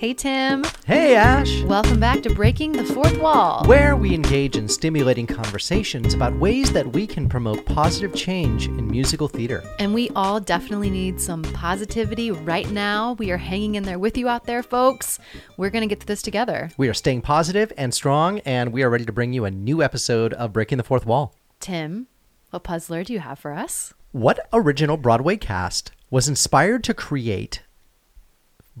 Hey, 0.00 0.14
Tim. 0.14 0.64
Hey, 0.86 1.14
Ash. 1.14 1.60
Welcome 1.64 2.00
back 2.00 2.22
to 2.22 2.34
Breaking 2.34 2.72
the 2.72 2.86
Fourth 2.86 3.18
Wall. 3.18 3.66
Where 3.66 3.96
we 3.96 4.14
engage 4.14 4.56
in 4.56 4.66
stimulating 4.66 5.26
conversations 5.26 6.14
about 6.14 6.34
ways 6.38 6.72
that 6.72 6.90
we 6.94 7.06
can 7.06 7.28
promote 7.28 7.66
positive 7.66 8.14
change 8.14 8.66
in 8.66 8.90
musical 8.90 9.28
theater. 9.28 9.62
And 9.78 9.92
we 9.92 10.08
all 10.16 10.40
definitely 10.40 10.88
need 10.88 11.20
some 11.20 11.42
positivity 11.42 12.30
right 12.30 12.70
now. 12.70 13.12
We 13.18 13.30
are 13.30 13.36
hanging 13.36 13.74
in 13.74 13.82
there 13.82 13.98
with 13.98 14.16
you 14.16 14.26
out 14.26 14.46
there, 14.46 14.62
folks. 14.62 15.18
We're 15.58 15.68
going 15.68 15.86
to 15.86 15.86
get 15.86 16.00
to 16.00 16.06
this 16.06 16.22
together. 16.22 16.70
We 16.78 16.88
are 16.88 16.94
staying 16.94 17.20
positive 17.20 17.70
and 17.76 17.92
strong, 17.92 18.38
and 18.46 18.72
we 18.72 18.82
are 18.82 18.88
ready 18.88 19.04
to 19.04 19.12
bring 19.12 19.34
you 19.34 19.44
a 19.44 19.50
new 19.50 19.82
episode 19.82 20.32
of 20.32 20.54
Breaking 20.54 20.78
the 20.78 20.84
Fourth 20.84 21.04
Wall. 21.04 21.34
Tim, 21.60 22.06
what 22.48 22.62
puzzler 22.62 23.04
do 23.04 23.12
you 23.12 23.20
have 23.20 23.38
for 23.38 23.52
us? 23.52 23.92
What 24.12 24.48
original 24.50 24.96
Broadway 24.96 25.36
cast 25.36 25.92
was 26.08 26.26
inspired 26.26 26.84
to 26.84 26.94
create 26.94 27.60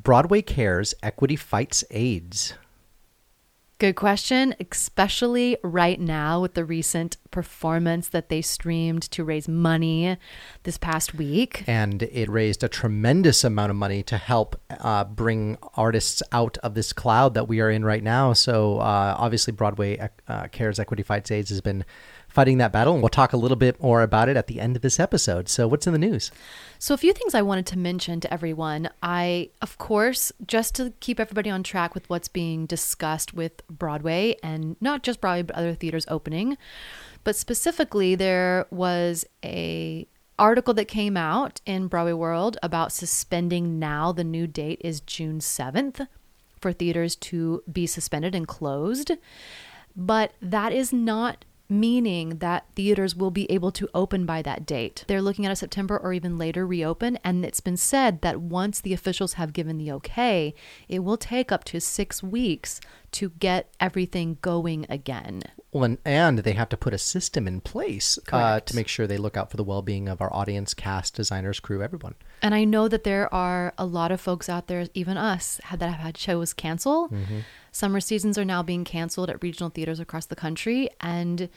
Broadway 0.02 0.40
Cares 0.40 0.94
Equity 1.02 1.36
Fights 1.36 1.84
AIDS? 1.90 2.54
Good 3.78 3.96
question, 3.96 4.54
especially 4.70 5.56
right 5.62 5.98
now 5.98 6.42
with 6.42 6.52
the 6.52 6.66
recent 6.66 7.16
performance 7.30 8.08
that 8.08 8.28
they 8.28 8.42
streamed 8.42 9.02
to 9.10 9.24
raise 9.24 9.48
money 9.48 10.18
this 10.64 10.76
past 10.76 11.14
week. 11.14 11.64
And 11.66 12.02
it 12.02 12.28
raised 12.28 12.62
a 12.62 12.68
tremendous 12.68 13.42
amount 13.42 13.70
of 13.70 13.76
money 13.76 14.02
to 14.02 14.18
help 14.18 14.60
uh, 14.68 15.04
bring 15.04 15.56
artists 15.74 16.22
out 16.30 16.58
of 16.58 16.74
this 16.74 16.92
cloud 16.92 17.32
that 17.34 17.48
we 17.48 17.60
are 17.60 17.70
in 17.70 17.82
right 17.82 18.02
now. 18.02 18.34
So, 18.34 18.80
uh, 18.80 19.16
obviously, 19.18 19.54
Broadway 19.54 20.10
uh, 20.28 20.48
Cares 20.48 20.78
Equity 20.78 21.02
Fights 21.02 21.30
AIDS 21.30 21.48
has 21.48 21.62
been 21.62 21.86
fighting 22.30 22.58
that 22.58 22.72
battle, 22.72 22.94
and 22.94 23.02
we'll 23.02 23.08
talk 23.08 23.32
a 23.32 23.36
little 23.36 23.56
bit 23.56 23.80
more 23.82 24.02
about 24.02 24.28
it 24.28 24.36
at 24.36 24.46
the 24.46 24.60
end 24.60 24.76
of 24.76 24.82
this 24.82 24.98
episode. 24.98 25.48
So, 25.48 25.68
what's 25.68 25.86
in 25.86 25.92
the 25.92 25.98
news? 25.98 26.30
So, 26.78 26.94
a 26.94 26.98
few 26.98 27.12
things 27.12 27.34
I 27.34 27.42
wanted 27.42 27.66
to 27.66 27.78
mention 27.78 28.20
to 28.20 28.32
everyone. 28.32 28.88
I, 29.02 29.50
of 29.60 29.76
course, 29.78 30.32
just 30.46 30.74
to 30.76 30.92
keep 31.00 31.20
everybody 31.20 31.50
on 31.50 31.62
track 31.62 31.94
with 31.94 32.08
what's 32.08 32.28
being 32.28 32.66
discussed 32.66 33.34
with 33.34 33.66
Broadway 33.68 34.36
and 34.42 34.76
not 34.80 35.02
just 35.02 35.20
Broadway, 35.20 35.42
but 35.42 35.56
other 35.56 35.74
theaters 35.74 36.06
opening. 36.08 36.56
But 37.24 37.36
specifically, 37.36 38.14
there 38.14 38.66
was 38.70 39.26
a 39.44 40.06
article 40.38 40.72
that 40.72 40.86
came 40.86 41.18
out 41.18 41.60
in 41.66 41.86
Broadway 41.86 42.14
World 42.14 42.56
about 42.62 42.92
suspending 42.92 43.78
now. 43.78 44.10
The 44.10 44.24
new 44.24 44.46
date 44.46 44.80
is 44.82 45.00
June 45.00 45.40
7th 45.40 46.06
for 46.60 46.72
theaters 46.72 47.16
to 47.16 47.62
be 47.70 47.86
suspended 47.86 48.34
and 48.34 48.48
closed. 48.48 49.12
But 49.96 50.32
that 50.40 50.72
is 50.72 50.92
not 50.92 51.44
meaning 51.70 52.38
that 52.38 52.66
theaters 52.74 53.14
will 53.14 53.30
be 53.30 53.50
able 53.50 53.70
to 53.72 53.88
open 53.94 54.26
by 54.26 54.42
that 54.42 54.66
date. 54.66 55.04
They're 55.06 55.22
looking 55.22 55.46
at 55.46 55.52
a 55.52 55.56
September 55.56 55.96
or 55.96 56.12
even 56.12 56.36
later 56.36 56.66
reopen, 56.66 57.18
and 57.24 57.44
it's 57.44 57.60
been 57.60 57.76
said 57.76 58.20
that 58.22 58.40
once 58.40 58.80
the 58.80 58.92
officials 58.92 59.34
have 59.34 59.52
given 59.52 59.78
the 59.78 59.92
okay, 59.92 60.54
it 60.88 61.00
will 61.00 61.16
take 61.16 61.52
up 61.52 61.64
to 61.64 61.80
six 61.80 62.22
weeks 62.22 62.80
to 63.12 63.30
get 63.30 63.72
everything 63.80 64.38
going 64.42 64.86
again. 64.88 65.42
Well, 65.72 65.84
and, 65.84 65.98
and 66.04 66.38
they 66.40 66.52
have 66.52 66.68
to 66.70 66.76
put 66.76 66.94
a 66.94 66.98
system 66.98 67.46
in 67.46 67.60
place 67.60 68.18
uh, 68.32 68.60
to 68.60 68.76
make 68.76 68.88
sure 68.88 69.06
they 69.06 69.18
look 69.18 69.36
out 69.36 69.50
for 69.50 69.56
the 69.56 69.64
well 69.64 69.82
being 69.82 70.08
of 70.08 70.20
our 70.20 70.32
audience, 70.32 70.74
cast, 70.74 71.14
designers, 71.14 71.60
crew, 71.60 71.82
everyone. 71.82 72.14
And 72.42 72.54
I 72.54 72.64
know 72.64 72.88
that 72.88 73.04
there 73.04 73.32
are 73.32 73.72
a 73.78 73.86
lot 73.86 74.10
of 74.10 74.20
folks 74.20 74.48
out 74.48 74.66
there, 74.66 74.88
even 74.94 75.16
us, 75.16 75.60
that 75.70 75.80
have 75.88 76.00
had 76.00 76.18
shows 76.18 76.52
cancel. 76.52 77.08
Mm-hmm. 77.08 77.40
Summer 77.72 78.00
seasons 78.00 78.36
are 78.38 78.44
now 78.44 78.62
being 78.62 78.84
canceled 78.84 79.30
at 79.30 79.42
regional 79.42 79.70
theaters 79.70 80.00
across 80.00 80.26
the 80.26 80.36
country. 80.36 80.88
And 81.00 81.48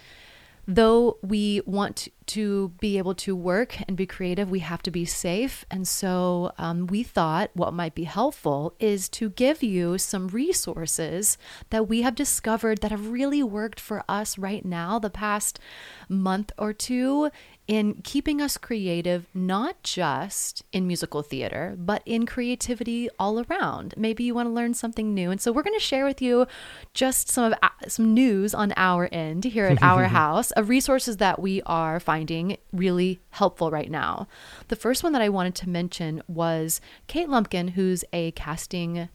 though 0.65 1.17
we 1.21 1.61
want 1.65 2.07
to 2.25 2.69
be 2.79 2.97
able 2.97 3.13
to 3.13 3.35
work 3.35 3.75
and 3.87 3.97
be 3.97 4.05
creative, 4.05 4.49
we 4.49 4.59
have 4.59 4.81
to 4.83 4.91
be 4.91 5.03
safe. 5.03 5.65
And 5.69 5.85
so 5.87 6.53
um, 6.57 6.87
we 6.87 7.03
thought 7.03 7.51
what 7.53 7.73
might 7.73 7.95
be 7.95 8.05
helpful 8.05 8.73
is 8.79 9.09
to 9.09 9.29
give 9.29 9.61
you 9.61 9.97
some 9.97 10.29
resources 10.29 11.37
that 11.69 11.89
we 11.89 12.01
have 12.03 12.15
discovered 12.15 12.79
that 12.79 12.91
have 12.91 13.09
really 13.09 13.43
worked 13.43 13.79
for 13.79 14.03
us 14.07 14.37
right 14.37 14.63
now, 14.63 14.99
the 14.99 15.09
past 15.09 15.59
month 16.07 16.53
or 16.57 16.71
two, 16.71 17.29
in 17.67 18.01
keeping 18.03 18.41
us 18.41 18.57
creative, 18.57 19.27
not 19.33 19.81
just 19.83 20.63
in 20.73 20.85
musical 20.85 21.21
theater, 21.21 21.75
but 21.77 22.01
in 22.05 22.25
creativity 22.25 23.09
all 23.17 23.43
around. 23.45 23.93
Maybe 23.95 24.23
you 24.23 24.35
want 24.35 24.47
to 24.47 24.53
learn 24.53 24.73
something 24.73 25.13
new. 25.13 25.31
And 25.31 25.39
so 25.39 25.51
we're 25.51 25.63
going 25.63 25.79
to 25.79 25.85
share 25.85 26.05
with 26.05 26.21
you 26.21 26.45
just 26.93 27.29
some 27.29 27.45
of 27.45 27.53
uh, 27.63 27.69
some 27.87 28.13
news 28.13 28.53
on 28.53 28.73
our 28.75 29.07
end 29.11 29.45
here 29.45 29.65
at 29.65 29.81
our 29.81 30.05
house 30.19 30.51
of 30.51 30.69
resources 30.69 31.17
that 31.17 31.39
we 31.39 31.61
are 31.65 31.99
finding 31.99 32.57
really 32.71 33.21
helpful 33.29 33.71
right 33.71 33.89
now. 33.89 34.27
The 34.67 34.75
first 34.75 35.03
one 35.03 35.13
that 35.13 35.21
I 35.21 35.29
wanted 35.29 35.55
to 35.55 35.69
mention 35.69 36.21
was 36.27 36.81
Kate 37.07 37.29
Lumpkin, 37.29 37.69
who's 37.69 38.03
a 38.11 38.31
casting 38.31 39.09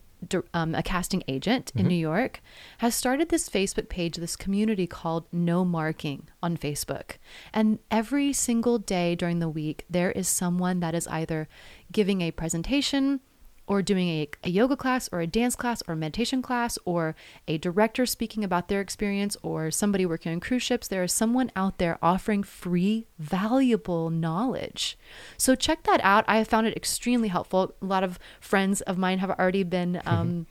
um, 0.54 0.74
a 0.74 0.82
casting 0.82 1.22
agent 1.28 1.66
mm-hmm. 1.66 1.80
in 1.80 1.88
New 1.88 1.94
York, 1.94 2.40
has 2.78 2.94
started 2.94 3.28
this 3.28 3.48
Facebook 3.48 3.88
page, 3.88 4.16
this 4.16 4.36
community 4.36 4.86
called 4.86 5.26
No 5.32 5.64
Marking 5.64 6.28
on 6.42 6.56
Facebook. 6.56 7.16
And 7.52 7.78
every 7.90 8.32
single 8.32 8.78
day 8.78 9.14
during 9.14 9.38
the 9.38 9.48
week, 9.48 9.84
there 9.88 10.12
is 10.12 10.28
someone 10.28 10.80
that 10.80 10.94
is 10.94 11.06
either 11.08 11.48
giving 11.92 12.20
a 12.20 12.30
presentation, 12.30 13.20
or 13.68 13.82
doing 13.82 14.08
a, 14.08 14.28
a 14.42 14.50
yoga 14.50 14.76
class 14.76 15.08
or 15.12 15.20
a 15.20 15.26
dance 15.26 15.54
class 15.54 15.82
or 15.86 15.92
a 15.92 15.96
meditation 15.96 16.42
class 16.42 16.78
or 16.84 17.14
a 17.46 17.58
director 17.58 18.06
speaking 18.06 18.42
about 18.42 18.68
their 18.68 18.80
experience 18.80 19.36
or 19.42 19.70
somebody 19.70 20.06
working 20.06 20.32
on 20.32 20.40
cruise 20.40 20.62
ships, 20.62 20.88
there 20.88 21.04
is 21.04 21.12
someone 21.12 21.52
out 21.54 21.78
there 21.78 21.98
offering 22.02 22.42
free, 22.42 23.06
valuable 23.18 24.08
knowledge. 24.10 24.98
So 25.36 25.54
check 25.54 25.84
that 25.84 26.00
out. 26.02 26.24
I 26.26 26.38
have 26.38 26.48
found 26.48 26.66
it 26.66 26.76
extremely 26.76 27.28
helpful. 27.28 27.74
A 27.82 27.84
lot 27.84 28.02
of 28.02 28.18
friends 28.40 28.80
of 28.80 28.98
mine 28.98 29.18
have 29.18 29.30
already 29.30 29.62
been. 29.62 30.00
Um, 30.06 30.46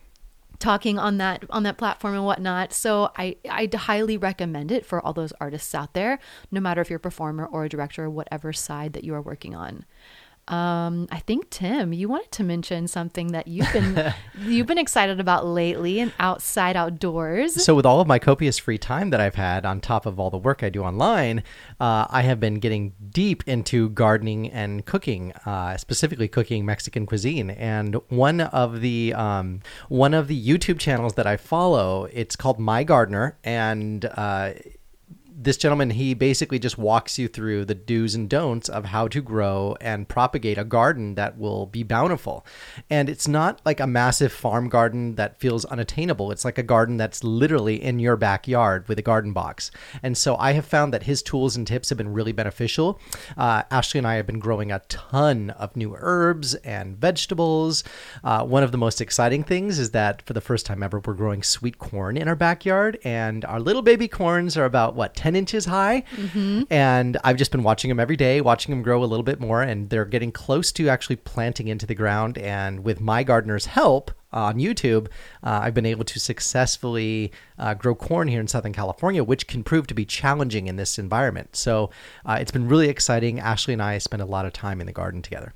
talking 0.60 0.98
on 0.98 1.18
that 1.20 1.44
on 1.52 1.62
that 1.62 1.78
platform 1.78 2.16
and 2.16 2.26
whatnot. 2.26 2.74
So 2.74 3.12
I 3.16 3.36
I 3.48 3.70
highly 3.76 4.18
recommend 4.18 4.72
it 4.72 4.88
for 4.88 5.00
all 5.00 5.14
those 5.14 5.32
artists 5.40 5.76
out 5.76 5.94
there, 5.94 6.18
no 6.52 6.60
matter 6.60 6.82
if 6.82 6.90
you're 6.90 6.98
a 6.98 7.00
performer 7.00 7.46
or 7.46 7.66
a 7.66 7.70
director 7.70 8.06
or 8.06 8.10
whatever 8.10 8.52
side 8.54 8.94
that 8.94 9.04
you 9.04 9.14
are 9.14 9.22
working 9.22 9.56
on. 9.56 9.86
Um, 10.48 11.08
I 11.12 11.20
think 11.20 11.50
Tim, 11.50 11.92
you 11.92 12.08
wanted 12.08 12.32
to 12.34 12.44
mention 12.44 12.88
something 12.88 13.34
that 13.34 13.48
you've 13.48 13.72
been 13.74 14.14
you've 14.40 14.68
been 14.68 14.78
excited 14.78 15.20
about 15.20 15.46
lately 15.46 16.00
and 16.00 16.14
outside 16.20 16.78
outdoors. 16.78 17.64
So, 17.64 17.76
with 17.76 17.86
all 17.86 18.00
of 18.00 18.08
my 18.08 18.18
copious 18.18 18.58
free 18.58 18.78
time 18.78 19.10
that 19.10 19.20
I've 19.20 19.36
had, 19.36 19.66
on 19.66 19.82
top 19.82 20.06
of 20.06 20.20
all 20.20 20.30
the 20.30 20.38
work 20.38 20.64
I 20.64 20.70
do 20.70 20.84
online, 20.84 21.44
uh, 21.80 22.08
I 22.10 22.22
have 22.22 22.40
been 22.40 22.56
getting 22.56 22.94
deep 23.10 23.44
into 23.46 23.90
gardening 23.90 24.50
and 24.52 24.86
cooking, 24.86 25.34
uh, 25.46 25.76
specifically 25.78 26.28
cooking 26.28 26.66
Mexican 26.66 27.06
cuisine. 27.06 27.50
And 27.50 27.96
one 28.08 28.42
of 28.42 28.82
the 28.82 29.14
um, 29.14 29.62
one 29.90 30.14
of 30.14 30.28
the 30.28 30.48
YouTube 30.48 30.80
channels 30.80 31.16
that 31.16 31.28
I 31.28 31.36
follow, 31.36 32.06
it's 32.14 32.36
called 32.36 32.58
MIgardener, 32.58 33.34
and 33.44 34.06
uh, 34.06 34.54
this 35.40 35.56
gentleman 35.56 35.92
he 35.92 36.16
basically 36.16 36.58
just 36.58 36.80
walks 36.80 37.20
you 37.20 37.28
through 37.28 37.64
the 37.64 37.76
do's 37.76 38.16
and 38.16 38.28
don'ts 38.28 38.68
of 38.68 38.86
how 38.86 39.08
to 39.08 39.22
grow 39.22 39.76
and 39.80 40.10
propagate 40.10 40.58
a 40.58 40.64
garden 40.64 41.14
that 41.14 41.38
will 41.38 41.68
be 41.68 41.84
bountiful. 41.84 42.44
And 42.90 43.08
it's 43.08 43.28
not 43.28 43.62
like 43.64 43.80
a 43.80 43.86
massive 43.86 44.32
farm 44.32 44.68
garden 44.68 45.14
that 45.16 45.40
feels 45.40 45.64
unattainable. 45.66 46.32
It's 46.32 46.44
like 46.44 46.58
a 46.58 46.64
garden 46.64 46.98
that's 46.98 47.24
literally 47.24 47.82
in 47.82 48.00
your 48.00 48.16
backyard 48.18 48.88
with 48.88 48.98
a 48.98 49.04
garden 49.04 49.32
box. 49.32 49.70
And 50.02 50.18
so 50.18 50.36
i 50.38 50.54
have 50.54 50.66
found 50.66 50.92
that 50.94 51.04
his 51.04 51.22
tools 51.22 51.56
and 51.56 51.68
tips 51.68 51.90
have 51.90 52.00
been 52.00 52.14
really 52.14 52.32
beneficial. 52.32 53.00
Uh, 53.38 53.62
ashley 53.70 54.00
and 54.00 54.08
i 54.08 54.16
have 54.16 54.26
been 54.26 54.40
growing 54.40 54.72
a 54.72 54.80
ton 54.88 55.52
of 55.52 55.76
new 55.76 55.96
herbs 56.00 56.56
and 56.56 56.98
vegetables. 56.98 57.84
Uh, 58.24 58.44
one 58.44 58.64
of 58.64 58.72
the 58.72 58.78
most 58.78 59.02
exciting 59.02 59.44
things 59.44 59.78
is 59.78 59.92
that 59.92 60.24
for 60.24 60.34
the 60.34 60.42
first 60.42 60.66
time 60.66 60.82
ever 60.82 61.00
we're 61.06 61.14
growing 61.14 61.44
sweet 61.44 61.78
corn 61.78 62.18
in 62.18 62.28
our 62.28 62.36
backyard. 62.36 62.98
And 63.04 63.46
our 63.46 63.60
little 63.60 63.84
baby 63.84 64.08
corns 64.08 64.58
are 64.58 64.66
about 64.66 64.96
what 64.96 65.14
10 65.14 65.27
inches 65.36 65.66
high. 65.66 66.04
Mm-hmm. 66.16 66.64
And 66.70 67.18
I've 67.24 67.38
just 67.38 67.52
been 67.52 67.64
watching 67.64 67.90
them 67.90 68.00
every 68.00 68.18
day, 68.18 68.42
watching 68.42 68.72
them 68.72 68.82
grow 68.82 69.04
a 69.04 69.06
little 69.06 69.24
bit 69.24 69.40
more. 69.40 69.62
And 69.62 69.90
they're 69.90 70.06
getting 70.06 70.32
close 70.32 70.72
to 70.74 70.90
actually 70.90 71.18
planting 71.18 71.68
into 71.68 71.86
the 71.86 71.96
ground. 71.96 72.38
And 72.38 72.84
with 72.84 73.00
MIgardener's 73.00 73.66
help, 73.66 74.12
on 74.34 74.58
YouTube, 74.58 75.08
uh, 75.44 75.62
I've 75.64 75.74
been 75.74 75.86
able 75.86 76.04
to 76.06 76.20
successfully 76.20 77.32
uh, 77.58 77.74
grow 77.74 77.96
corn 77.96 78.28
here 78.28 78.42
in 78.42 78.48
Southern 78.48 78.74
California, 78.74 79.24
which 79.24 79.48
can 79.48 79.64
prove 79.64 79.88
to 79.88 79.94
be 79.94 80.06
challenging 80.06 80.68
in 80.68 80.76
this 80.76 81.00
environment. 81.00 81.56
So 81.56 81.92
uh, 82.26 82.38
it's 82.40 82.52
been 82.52 82.68
really 82.68 82.90
exciting. 82.90 83.40
Ashley 83.40 83.74
and 83.74 83.82
I 83.82 83.98
spend 84.00 84.22
a 84.22 84.26
lot 84.26 84.46
of 84.46 84.54
time 84.54 84.82
in 84.82 84.88
the 84.88 84.94
garden 84.94 85.22
together 85.22 85.54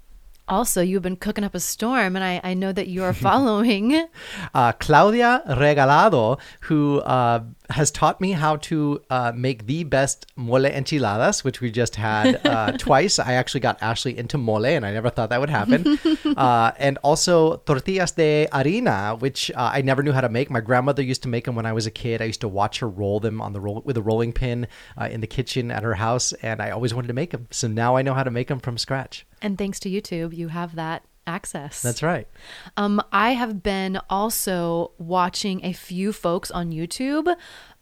also 0.47 0.81
you've 0.81 1.01
been 1.01 1.15
cooking 1.15 1.43
up 1.43 1.55
a 1.55 1.59
storm 1.59 2.15
and 2.15 2.25
i, 2.25 2.41
I 2.43 2.53
know 2.53 2.71
that 2.73 2.87
you 2.87 3.03
are 3.03 3.13
following 3.29 4.07
uh, 4.53 4.73
claudia 4.73 5.43
regalado 5.47 6.39
who 6.61 6.99
uh, 6.99 7.43
has 7.71 7.91
taught 7.91 8.21
me 8.21 8.31
how 8.31 8.57
to 8.57 9.01
uh, 9.09 9.31
make 9.35 9.65
the 9.65 9.83
best 9.83 10.25
mole 10.35 10.65
enchiladas 10.65 11.43
which 11.43 11.61
we 11.61 11.71
just 11.71 11.95
had 11.95 12.45
uh, 12.45 12.71
twice. 12.77 13.19
I 13.19 13.33
actually 13.33 13.61
got 13.61 13.81
ashley 13.81 14.17
into 14.17 14.37
mole 14.37 14.65
and 14.65 14.85
i 14.85 14.91
never 14.91 15.09
thought 15.09 15.29
that 15.29 15.39
would 15.39 15.49
happen. 15.49 15.99
Uh, 16.31 16.71
and 16.77 16.97
also 17.03 17.57
tortillas 17.57 18.11
de 18.11 18.47
harina 18.51 19.19
which 19.19 19.51
uh, 19.51 19.71
i 19.73 19.81
never 19.81 20.01
knew 20.01 20.11
how 20.11 20.21
to 20.21 20.29
make. 20.29 20.49
My 20.49 20.61
grandmother 20.61 21.01
used 21.01 21.23
to 21.23 21.29
make 21.29 21.45
them 21.45 21.55
when 21.55 21.65
i 21.65 21.73
was 21.73 21.85
a 21.85 21.91
kid. 21.91 22.21
I 22.21 22.25
used 22.25 22.41
to 22.41 22.47
watch 22.47 22.79
her 22.79 22.89
roll 22.89 23.19
them 23.19 23.41
on 23.41 23.53
the 23.53 23.59
roll 23.59 23.81
with 23.83 23.97
a 23.97 24.01
rolling 24.01 24.31
pin 24.31 24.67
in 25.09 25.21
the 25.21 25.27
kitchen 25.27 25.71
at 25.71 25.83
her 25.83 25.95
house 25.95 26.31
and 26.33 26.61
i 26.61 26.69
always 26.69 26.93
wanted 26.93 27.07
to 27.07 27.13
make 27.13 27.31
them 27.31 27.47
so 27.51 27.67
now 27.67 27.95
i 27.95 28.01
know 28.01 28.13
how 28.13 28.23
to 28.23 28.31
make 28.31 28.47
them 28.47 28.59
from 28.59 28.77
scratch. 28.77 29.25
And 29.41 29.57
thanks 29.57 29.79
to 29.81 29.89
YouTube, 29.89 30.35
you 30.35 30.49
have 30.49 30.75
that 30.75 31.03
access. 31.37 31.81
That's 31.81 32.03
right. 32.03 32.27
Um, 32.75 33.01
I 33.11 33.29
have 33.41 33.53
been 33.63 33.99
also 34.09 34.91
watching 34.97 35.57
a 35.71 35.73
few 35.73 36.11
folks 36.13 36.49
on 36.51 36.71
YouTube. 36.71 37.27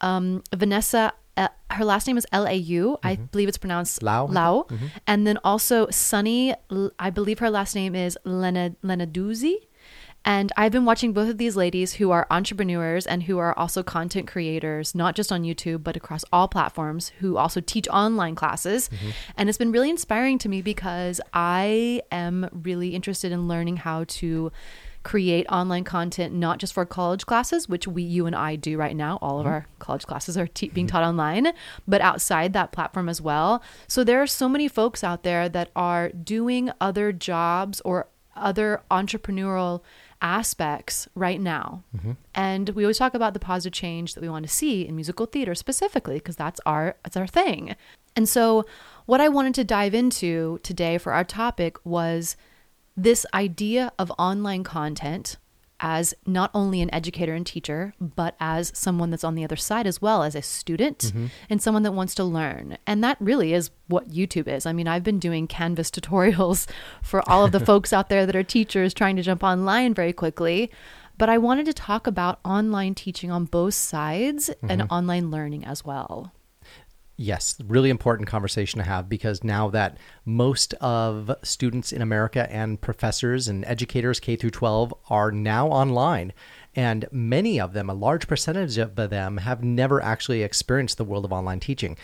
Um, 0.01 0.44
Vanessa, 0.56 1.13
uh, 1.36 1.50
her 1.78 1.86
last 1.86 2.07
name 2.07 2.18
is 2.18 2.25
L 2.31 2.46
A 2.46 2.54
U. 2.54 2.98
I 3.04 3.16
believe 3.31 3.48
it's 3.51 3.62
pronounced 3.66 4.04
Lau, 4.04 4.28
Lau. 4.28 4.68
And 5.07 5.25
then 5.25 5.38
also 5.44 5.88
Sunny, 5.90 6.54
I 7.07 7.10
believe 7.10 7.40
her 7.40 7.50
last 7.50 7.75
name 7.75 7.96
is 7.96 8.18
Lena 8.25 8.66
Lenarduzzi. 8.84 9.56
And 10.29 10.51
I've 10.55 10.71
been 10.71 10.85
watching 10.85 11.11
both 11.11 11.27
of 11.27 11.39
these 11.39 11.55
ladies 11.55 11.93
who 11.93 12.11
are 12.11 12.27
entrepreneurs 12.29 13.07
and 13.07 13.23
who 13.23 13.39
are 13.39 13.57
also 13.57 13.81
content 13.81 14.27
creators, 14.27 14.93
not 14.93 15.15
just 15.15 15.31
on 15.31 15.41
YouTube, 15.41 15.83
but 15.83 15.97
across 15.97 16.23
all 16.31 16.47
platforms, 16.47 17.11
who 17.17 17.35
also 17.37 17.61
teach 17.61 17.87
online 17.87 18.35
classes. 18.35 18.89
Mm-hmm. 18.89 19.09
And 19.37 19.49
it's 19.49 19.57
been 19.57 19.71
really 19.71 19.89
inspiring 19.89 20.37
to 20.37 20.47
me 20.47 20.61
because 20.61 21.19
I 21.33 22.03
am 22.11 22.47
really 22.53 22.93
interested 22.93 23.31
in 23.31 23.47
learning 23.47 23.77
how 23.77 24.03
to 24.03 24.51
create 25.01 25.47
online 25.49 25.83
content, 25.83 26.35
not 26.35 26.59
just 26.59 26.73
for 26.73 26.85
college 26.85 27.25
classes, 27.25 27.67
which 27.67 27.87
we, 27.87 28.03
you 28.03 28.27
and 28.27 28.35
I 28.35 28.55
do 28.55 28.77
right 28.77 28.95
now. 28.95 29.17
All 29.23 29.39
of 29.39 29.47
mm-hmm. 29.47 29.53
our 29.53 29.67
college 29.79 30.05
classes 30.05 30.37
are 30.37 30.45
te- 30.45 30.69
being 30.69 30.85
mm-hmm. 30.85 30.95
taught 30.95 31.07
online, 31.07 31.53
but 31.87 32.01
outside 32.01 32.53
that 32.53 32.71
platform 32.71 33.09
as 33.09 33.19
well. 33.19 33.63
So 33.87 34.03
there 34.03 34.21
are 34.21 34.27
so 34.27 34.47
many 34.47 34.67
folks 34.67 35.03
out 35.03 35.23
there 35.23 35.49
that 35.49 35.71
are 35.75 36.09
doing 36.09 36.69
other 36.79 37.11
jobs 37.11 37.81
or 37.81 38.09
other 38.35 38.83
entrepreneurial 38.89 39.81
aspects 40.21 41.07
right 41.16 41.39
now. 41.39 41.83
Mm-hmm. 41.95 42.12
And 42.36 42.69
we 42.69 42.83
always 42.83 42.98
talk 42.98 43.13
about 43.13 43.33
the 43.33 43.39
positive 43.39 43.74
change 43.74 44.13
that 44.13 44.21
we 44.21 44.30
want 44.30 44.45
to 44.45 44.51
see 44.51 44.88
in 44.88 44.95
musical 44.95 45.25
theater 45.25 45.56
specifically 45.56 46.16
because 46.16 46.36
that's 46.36 46.60
our 46.66 46.95
that's 47.04 47.18
our 47.18 47.27
thing. 47.27 47.75
And 48.16 48.27
so 48.27 48.66
what 49.06 49.21
I 49.21 49.30
wanted 49.30 49.56
to 49.56 49.63
dive 49.63 49.94
into 49.94 50.60
today 50.63 50.98
for 50.98 51.13
our 51.13 51.24
topic 51.24 51.77
was 51.86 52.36
this 52.98 53.25
idea 53.33 53.92
of 53.98 54.12
online 54.18 54.63
content 54.63 55.38
as 55.79 56.13
not 56.25 56.51
only 56.53 56.81
an 56.81 56.93
educator 56.93 57.33
and 57.33 57.45
teacher, 57.45 57.93
but 57.99 58.35
as 58.39 58.71
someone 58.75 59.09
that's 59.09 59.23
on 59.23 59.35
the 59.35 59.43
other 59.43 59.55
side 59.55 59.87
as 59.87 60.01
well, 60.01 60.23
as 60.23 60.35
a 60.35 60.41
student 60.41 60.99
mm-hmm. 60.99 61.27
and 61.49 61.61
someone 61.61 61.83
that 61.83 61.93
wants 61.93 62.15
to 62.15 62.23
learn. 62.23 62.77
And 62.85 63.03
that 63.03 63.17
really 63.19 63.53
is 63.53 63.71
what 63.87 64.09
YouTube 64.09 64.47
is. 64.47 64.65
I 64.65 64.73
mean, 64.73 64.87
I've 64.87 65.03
been 65.03 65.19
doing 65.19 65.47
Canvas 65.47 65.91
tutorials 65.91 66.67
for 67.01 67.27
all 67.29 67.45
of 67.45 67.51
the 67.51 67.59
folks 67.65 67.93
out 67.93 68.09
there 68.09 68.25
that 68.25 68.35
are 68.35 68.43
teachers 68.43 68.93
trying 68.93 69.15
to 69.15 69.21
jump 69.21 69.43
online 69.43 69.93
very 69.93 70.13
quickly. 70.13 70.71
But 71.17 71.29
I 71.29 71.37
wanted 71.37 71.65
to 71.65 71.73
talk 71.73 72.07
about 72.07 72.39
online 72.45 72.95
teaching 72.95 73.29
on 73.29 73.43
both 73.43 73.73
sides 73.73 74.49
and 74.61 74.81
mm-hmm. 74.81 74.93
online 74.93 75.29
learning 75.29 75.65
as 75.65 75.83
well. 75.83 76.31
Yes, 77.21 77.57
really 77.68 77.89
important 77.89 78.30
conversation 78.30 78.77
to 78.77 78.86
have 78.86 79.10
because 79.10 79.44
now 79.44 79.69
that 79.71 79.98
most 80.24 80.74
of 80.75 81.30
students 81.44 81.92
in 81.92 82.01
America 82.01 82.50
and 82.50 82.80
professors 82.80 83.50
and 83.50 83.66
educators 83.66 84.21
K 84.21 84.38
through 84.38 84.51
12 84.51 84.94
are 85.10 85.30
now 85.30 85.68
online 85.68 86.31
and 86.77 87.10
many 87.12 87.60
of 87.60 87.74
them, 87.74 87.89
a 87.89 87.94
large 87.94 88.25
percentage 88.25 88.77
of 88.77 88.95
them 88.95 89.36
have 89.36 89.62
never 89.62 90.01
actually 90.01 90.44
experienced 90.44 90.98
the 90.98 91.04
world 91.04 91.25
of 91.25 91.33
online 91.33 91.60
teaching. 91.60 91.98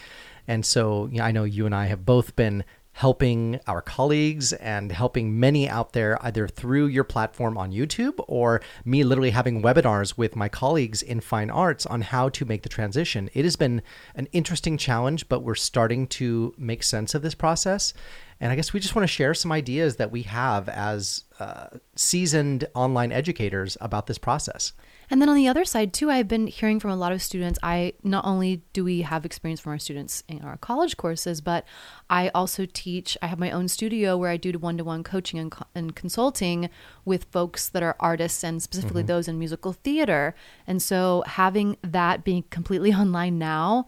And 0.49 0.65
so, 0.65 1.05
you 1.05 1.19
know, 1.19 1.23
I 1.23 1.31
know 1.31 1.45
you 1.45 1.65
and 1.65 1.73
I 1.73 1.85
have 1.85 2.05
both 2.05 2.35
been 2.35 2.65
helping 2.95 3.59
our 3.67 3.81
colleagues 3.81 4.53
and 4.53 4.89
helping 4.89 5.37
many 5.37 5.67
out 5.67 5.91
there 5.91 6.17
either 6.25 6.47
through 6.47 6.85
your 6.85 7.03
platform 7.03 7.57
on 7.57 7.69
YouTube 7.73 8.13
or 8.25 8.61
me 8.85 9.03
literally 9.03 9.31
having 9.31 9.61
webinars 9.61 10.17
with 10.17 10.33
my 10.33 10.47
colleagues 10.47 11.01
in 11.01 11.19
fine 11.19 11.49
arts 11.49 11.85
on 11.85 11.99
how 11.99 12.29
to 12.29 12.45
make 12.45 12.63
the 12.63 12.69
transition. 12.69 13.29
It 13.33 13.43
has 13.43 13.57
been 13.57 13.81
an 14.15 14.29
interesting 14.31 14.77
challenge, 14.77 15.27
but 15.27 15.43
we're 15.43 15.55
starting 15.55 16.07
to 16.07 16.53
make 16.57 16.83
sense 16.83 17.13
of 17.13 17.21
this 17.21 17.35
process. 17.35 17.93
And 18.39 18.51
I 18.51 18.55
guess 18.55 18.73
we 18.73 18.79
just 18.79 18.95
want 18.95 19.03
to 19.03 19.13
share 19.13 19.33
some 19.33 19.51
ideas 19.51 19.95
that 19.95 20.11
we 20.11 20.23
have 20.23 20.67
as 20.67 21.23
uh, 21.39 21.67
seasoned 21.95 22.67
online 22.73 23.11
educators 23.11 23.77
about 23.79 24.07
this 24.07 24.17
process. 24.17 24.73
And 25.09 25.21
then 25.21 25.29
on 25.29 25.35
the 25.35 25.47
other 25.47 25.65
side 25.65 25.93
too, 25.93 26.09
I've 26.09 26.27
been 26.27 26.47
hearing 26.47 26.79
from 26.79 26.91
a 26.91 26.95
lot 26.95 27.11
of 27.11 27.21
students. 27.21 27.59
I 27.61 27.93
not 28.03 28.25
only 28.25 28.63
do 28.73 28.83
we 28.83 29.01
have 29.01 29.25
experience 29.25 29.59
from 29.59 29.71
our 29.71 29.79
students 29.79 30.23
in 30.27 30.43
our 30.43 30.57
college 30.57 30.97
courses, 30.97 31.41
but 31.41 31.65
I 32.09 32.29
also 32.29 32.65
teach. 32.65 33.17
I 33.21 33.27
have 33.27 33.39
my 33.39 33.51
own 33.51 33.67
studio 33.67 34.17
where 34.17 34.31
I 34.31 34.37
do 34.37 34.51
one-to-one 34.51 35.03
coaching 35.03 35.39
and, 35.39 35.51
co- 35.51 35.67
and 35.75 35.95
consulting 35.95 36.69
with 37.03 37.25
folks 37.25 37.69
that 37.69 37.83
are 37.83 37.95
artists 37.99 38.43
and 38.43 38.61
specifically 38.61 39.03
those 39.03 39.27
in 39.27 39.37
musical 39.37 39.73
theater. 39.73 40.35
And 40.65 40.81
so 40.81 41.23
having 41.27 41.77
that 41.83 42.23
being 42.23 42.43
completely 42.49 42.93
online 42.93 43.37
now, 43.37 43.87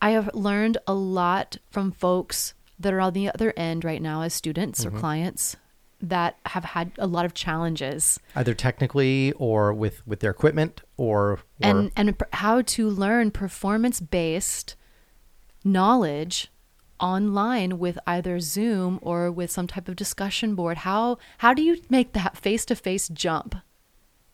I 0.00 0.10
have 0.10 0.34
learned 0.34 0.78
a 0.86 0.94
lot 0.94 1.58
from 1.70 1.92
folks 1.92 2.54
that 2.78 2.92
are 2.92 3.00
on 3.00 3.12
the 3.12 3.28
other 3.28 3.52
end 3.56 3.84
right 3.84 4.02
now 4.02 4.22
as 4.22 4.34
students 4.34 4.84
or 4.84 4.90
mm-hmm. 4.90 5.00
clients 5.00 5.56
that 6.00 6.36
have 6.46 6.64
had 6.64 6.92
a 6.98 7.06
lot 7.06 7.24
of 7.24 7.32
challenges 7.32 8.20
Either 8.34 8.52
technically 8.52 9.32
or 9.32 9.72
with, 9.72 10.06
with 10.06 10.20
their 10.20 10.30
equipment 10.30 10.82
or, 10.96 11.32
or 11.32 11.40
and 11.62 11.90
and 11.96 12.14
how 12.32 12.60
to 12.60 12.88
learn 12.88 13.30
performance 13.30 14.00
based 14.00 14.76
knowledge 15.64 16.50
online 17.00 17.78
with 17.78 17.98
either 18.06 18.40
Zoom 18.40 18.98
or 19.02 19.30
with 19.30 19.50
some 19.50 19.66
type 19.66 19.88
of 19.88 19.96
discussion 19.96 20.54
board. 20.54 20.78
How 20.78 21.18
how 21.38 21.54
do 21.54 21.62
you 21.62 21.78
make 21.88 22.12
that 22.12 22.36
face 22.36 22.64
to 22.66 22.74
face 22.76 23.08
jump 23.08 23.56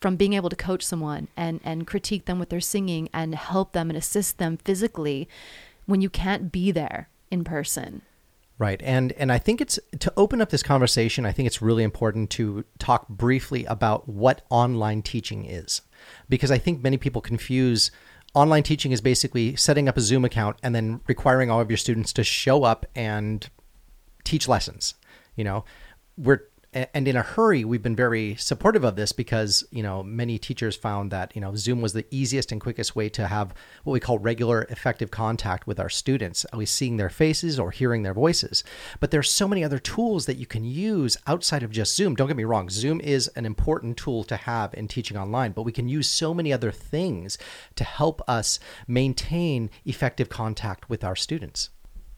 from 0.01 0.17
being 0.17 0.33
able 0.33 0.51
to 0.51 0.57
coach 0.57 0.85
someone 0.85 1.29
and 1.37 1.61
and 1.65 1.87
critique 1.87 2.27
them 2.27 2.39
with 2.39 2.51
their 2.51 2.61
singing 2.61 3.09
and 3.13 3.35
help 3.35 3.73
them 3.73 3.91
and 3.91 3.97
assist 3.97 4.39
them 4.39 4.57
physically 4.57 5.29
when 5.87 6.01
you 6.01 6.11
can't 6.11 6.53
be 6.53 6.71
there 6.71 7.09
in 7.31 7.45
person? 7.45 8.03
Right. 8.63 8.81
And 8.85 9.11
and 9.15 9.33
I 9.33 9.39
think 9.39 9.61
it's 9.61 9.81
to 9.99 10.13
open 10.17 10.41
up 10.41 10.51
this 10.51 10.63
conversation, 10.63 11.27
I 11.27 11.33
think 11.33 11.49
it's 11.49 11.61
really 11.61 11.83
important 11.83 12.31
to 12.31 12.65
talk 12.79 13.09
briefly 13.09 13.65
about 13.65 14.09
what 14.09 14.43
online 14.51 15.03
teaching 15.03 15.45
is. 15.47 15.83
Because 16.29 16.53
I 16.53 16.59
think 16.59 16.81
many 16.81 16.97
people 16.97 17.21
confuse 17.21 17.91
online 18.35 18.63
teaching 18.63 18.93
is 18.93 19.01
basically 19.01 19.57
setting 19.57 19.89
up 19.89 19.97
a 19.97 20.01
Zoom 20.01 20.25
account 20.25 20.59
and 20.63 20.77
then 20.77 21.01
requiring 21.09 21.51
all 21.51 21.61
of 21.61 21.73
your 21.73 21.77
students 21.77 22.13
to 22.13 22.23
show 22.23 22.63
up 22.63 22.87
and 22.95 23.51
teach 24.23 24.47
lessons. 24.47 24.95
You 25.35 25.43
know, 25.43 25.65
we're 26.17 26.43
and 26.75 27.07
in 27.07 27.17
a 27.17 27.23
hurry, 27.23 27.65
we've 27.67 27.83
been 27.83 27.97
very 27.97 28.35
supportive 28.37 28.83
of 28.83 28.97
this 28.97 29.13
because 29.13 29.63
you 29.71 29.83
know 29.83 30.03
many 30.03 30.39
teachers 30.39 30.75
found 30.75 31.11
that 31.11 31.35
you 31.35 31.41
know 31.41 31.55
Zoom 31.55 31.83
was 31.83 31.93
the 31.93 32.07
easiest 32.11 32.51
and 32.51 32.61
quickest 32.61 32.97
way 32.97 33.11
to 33.11 33.27
have 33.27 33.53
what 33.85 33.93
we 33.93 34.01
call 34.01 34.19
regular, 34.19 34.63
effective 34.71 35.11
contact 35.11 35.67
with 35.67 35.79
our 35.79 35.91
students, 35.91 36.47
at 36.47 36.57
least 36.57 36.75
seeing 36.75 36.97
their 36.97 37.11
faces 37.11 37.59
or 37.59 37.73
hearing 37.73 38.03
their 38.03 38.15
voices. 38.15 38.65
But 39.01 39.11
there's 39.11 39.31
so 39.31 39.47
many 39.47 39.63
other 39.63 39.79
tools 39.79 40.25
that 40.25 40.39
you 40.39 40.47
can 40.47 40.65
use 40.65 41.19
outside 41.27 41.63
of 41.63 41.71
just 41.71 41.95
Zoom. 41.95 42.15
Don't 42.15 42.29
get 42.29 42.37
me 42.39 42.45
wrong, 42.45 42.71
Zoom 42.71 43.01
is 43.03 43.29
an 43.29 43.45
important 43.45 43.99
tool 43.99 44.25
to 44.25 44.37
have 44.37 44.73
in 44.73 44.89
teaching 44.89 45.19
online, 45.19 45.53
but 45.53 45.65
we 45.65 45.73
can 45.73 45.89
use 45.89 46.09
so 46.09 46.33
many 46.33 46.55
other 46.55 46.73
things 46.73 47.37
to 47.77 47.85
help 47.85 48.23
us 48.27 48.59
maintain 48.89 49.69
effective 49.85 50.31
contact 50.31 50.89
with 50.89 51.05
our 51.05 51.17
students. 51.17 51.69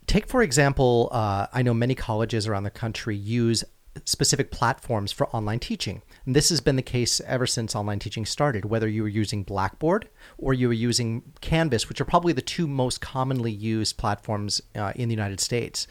Take, 0.07 0.29
for 0.29 0.43
example, 0.43 1.09
uh, 1.13 1.47
I 1.53 1.63
know 1.63 1.73
many 1.73 1.95
colleges 1.95 2.47
around 2.47 2.65
the 2.65 2.71
country 2.71 3.17
use 3.17 3.65
specific 4.05 4.51
platforms 4.51 5.13
for 5.13 5.29
online 5.29 5.61
teaching. 5.61 6.03
And 6.27 6.35
this 6.35 6.49
has 6.49 6.61
been 6.61 6.77
the 6.77 6.83
case 6.83 7.21
ever 7.27 7.47
since 7.47 7.77
online 7.77 7.99
teaching 7.99 8.27
started, 8.27 8.65
whether 8.65 8.89
you 8.89 9.03
were 9.03 9.09
using 9.09 9.43
Blackboard 9.43 10.09
or 10.39 10.55
you 10.55 10.69
were 10.69 10.75
using 10.75 11.23
Canvas, 11.41 11.89
which 11.89 12.01
are 12.01 12.05
probably 12.05 12.33
the 12.33 12.43
two 12.43 12.67
most 12.67 13.01
commonly 13.01 13.53
used 13.53 13.97
platforms 13.97 14.61
uh, 14.75 14.93
in 14.97 15.09
the 15.09 15.15
United 15.15 15.41
States. 15.41 15.87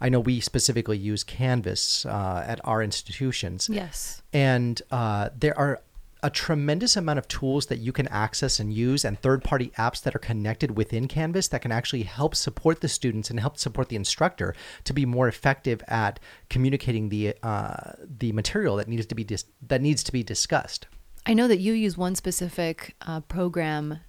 I 0.00 0.08
know 0.08 0.20
we 0.20 0.40
specifically 0.40 0.96
use 0.96 1.24
Canvas 1.24 2.06
uh, 2.06 2.44
at 2.46 2.60
our 2.64 2.82
institutions. 2.82 3.68
Yes. 3.70 4.22
And 4.32 4.80
uh, 4.90 5.30
there 5.38 5.56
are 5.58 5.82
a 6.22 6.30
tremendous 6.30 6.96
amount 6.96 7.18
of 7.18 7.28
tools 7.28 7.66
that 7.66 7.78
you 7.78 7.92
can 7.92 8.08
access 8.08 8.60
and 8.60 8.72
use 8.72 9.04
and 9.04 9.20
third-party 9.20 9.72
apps 9.78 10.02
that 10.02 10.14
are 10.14 10.20
connected 10.20 10.76
within 10.76 11.08
Canvas 11.08 11.48
that 11.48 11.62
can 11.62 11.72
actually 11.72 12.02
help 12.02 12.34
support 12.34 12.80
the 12.80 12.88
students 12.88 13.30
and 13.30 13.40
help 13.40 13.58
support 13.58 13.88
the 13.88 13.96
instructor 13.96 14.54
to 14.84 14.92
be 14.92 15.06
more 15.06 15.28
effective 15.28 15.82
at 15.88 16.20
communicating 16.48 17.08
the 17.08 17.34
uh, 17.42 17.92
the 18.18 18.32
material 18.32 18.76
that 18.76 18.88
needs 18.88 19.06
to 19.06 19.14
be 19.14 19.24
dis- 19.24 19.44
that 19.66 19.80
needs 19.80 20.02
to 20.02 20.12
be 20.12 20.22
discussed. 20.22 20.86
I 21.26 21.34
know 21.34 21.48
that 21.48 21.58
you 21.58 21.72
use 21.72 21.96
one 21.96 22.14
specific 22.14 22.94
uh, 23.02 23.20
program 23.20 24.00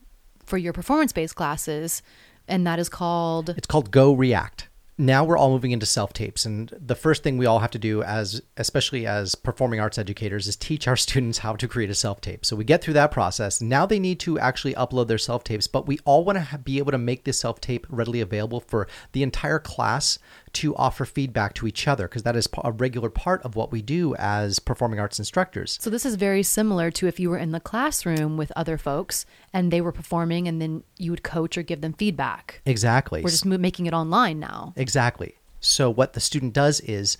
for 0.45 0.57
your 0.57 0.73
performance 0.73 1.11
based 1.11 1.35
classes, 1.35 2.01
and 2.47 2.65
that 2.67 2.79
is 2.79 2.89
called 2.89 3.49
It's 3.49 3.67
called 3.67 3.91
GoReact. 3.91 4.67
Now 5.01 5.24
we're 5.24 5.36
all 5.36 5.50
moving 5.50 5.72
into 5.72 5.88
self 5.88 6.13
tapes, 6.13 6.46
and 6.46 6.72
the 6.79 6.93
first 6.93 7.24
thing 7.24 7.39
we 7.39 7.48
all 7.48 7.58
have 7.58 7.72
to 7.72 7.79
do, 7.79 8.03
as 8.03 8.39
especially 8.55 9.08
as 9.08 9.34
performing 9.34 9.79
arts 9.79 9.98
educators, 9.98 10.48
is 10.48 10.55
teach 10.55 10.88
our 10.88 10.96
students 11.08 11.39
how 11.39 11.55
to 11.55 11.67
create 11.67 11.89
a 11.89 11.96
self 11.96 12.22
tape. 12.22 12.46
So 12.46 12.55
we 12.55 12.63
get 12.63 12.84
through 12.84 12.93
that 12.93 13.10
process. 13.10 13.62
Now 13.62 13.88
they 13.88 13.98
need 13.98 14.20
to 14.20 14.38
actually 14.38 14.75
upload 14.75 15.08
their 15.08 15.17
self 15.17 15.43
tapes, 15.43 15.65
but 15.65 15.88
we 15.88 15.98
all 16.05 16.24
want 16.24 16.38
to 16.38 16.58
be 16.60 16.77
able 16.77 16.91
to 16.91 17.00
make 17.00 17.24
this 17.24 17.39
self 17.39 17.60
tape 17.60 17.88
readily 17.89 18.22
available 18.22 18.60
for 18.60 18.88
the 19.13 19.24
entire 19.24 19.58
class 19.58 20.20
to 20.53 20.75
offer 20.75 21.05
feedback 21.05 21.53
to 21.55 21.67
each 21.67 21.88
other, 21.88 22.08
because 22.08 22.24
that 22.24 22.36
is 22.36 22.48
a 22.63 22.72
regular 22.72 23.10
part 23.10 23.41
of 23.43 23.55
what 23.55 23.72
we 23.72 23.81
do 23.81 24.15
as 24.15 24.60
performing 24.60 25.00
arts 25.00 25.20
instructors. 25.20 25.77
So 25.81 25.89
this 25.89 26.05
is 26.05 26.15
very 26.15 26.43
similar 26.43 26.91
to 26.91 27.08
if 27.08 27.20
you 27.20 27.29
were 27.29 27.38
in 27.38 27.51
the 27.51 27.60
classroom 27.60 28.38
with 28.38 28.51
other 28.55 28.77
folks 28.77 29.25
and 29.53 29.72
they 29.72 29.81
were 29.81 29.91
performing, 29.91 30.48
and 30.48 30.62
then 30.62 30.84
you 30.98 31.12
would 31.12 31.24
coach 31.24 31.58
or 31.58 31.63
give 31.63 31.81
them 31.81 31.93
feedback. 31.93 32.62
Exactly. 32.65 33.22
We're 33.22 33.29
just 33.29 33.46
making 33.46 33.86
it 33.86 33.93
online 33.93 34.39
now. 34.39 34.74
Exactly. 34.75 35.36
So 35.60 35.89
what 35.89 36.13
the 36.13 36.20
student 36.20 36.53
does 36.53 36.79
is 36.81 37.17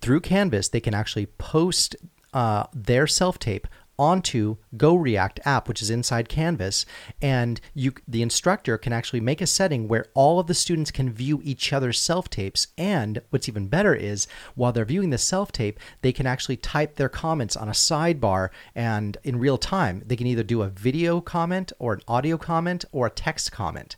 through 0.00 0.20
Canvas, 0.20 0.68
they 0.68 0.80
can 0.80 0.94
actually 0.94 1.26
post 1.26 1.96
uh, 2.34 2.64
their 2.74 3.06
self 3.06 3.38
tape 3.38 3.66
onto 3.98 4.56
GoReact 4.76 5.38
app, 5.44 5.68
which 5.68 5.82
is 5.82 5.90
inside 5.90 6.28
Canvas, 6.28 6.86
and 7.20 7.60
you 7.74 7.92
the 8.06 8.22
instructor 8.22 8.78
can 8.78 8.92
actually 8.92 9.20
make 9.20 9.40
a 9.40 9.46
setting 9.46 9.88
where 9.88 10.06
all 10.14 10.38
of 10.38 10.46
the 10.46 10.54
students 10.54 10.90
can 10.90 11.12
view 11.12 11.40
each 11.42 11.72
other's 11.72 11.98
self 11.98 12.28
tapes. 12.28 12.68
And 12.76 13.20
what's 13.30 13.48
even 13.48 13.68
better 13.68 13.94
is 13.94 14.26
while 14.54 14.72
they're 14.72 14.84
viewing 14.84 15.10
the 15.10 15.18
self 15.18 15.52
tape, 15.52 15.80
they 16.02 16.12
can 16.12 16.26
actually 16.26 16.56
type 16.56 16.96
their 16.96 17.08
comments 17.08 17.56
on 17.56 17.68
a 17.68 17.72
sidebar 17.72 18.50
and 18.74 19.16
in 19.24 19.38
real 19.38 19.58
time. 19.58 20.02
They 20.06 20.16
can 20.16 20.26
either 20.26 20.42
do 20.42 20.62
a 20.62 20.68
video 20.68 21.20
comment 21.20 21.72
or 21.78 21.94
an 21.94 22.02
audio 22.08 22.36
comment 22.36 22.84
or 22.92 23.06
a 23.06 23.10
text 23.10 23.52
comment. 23.52 23.96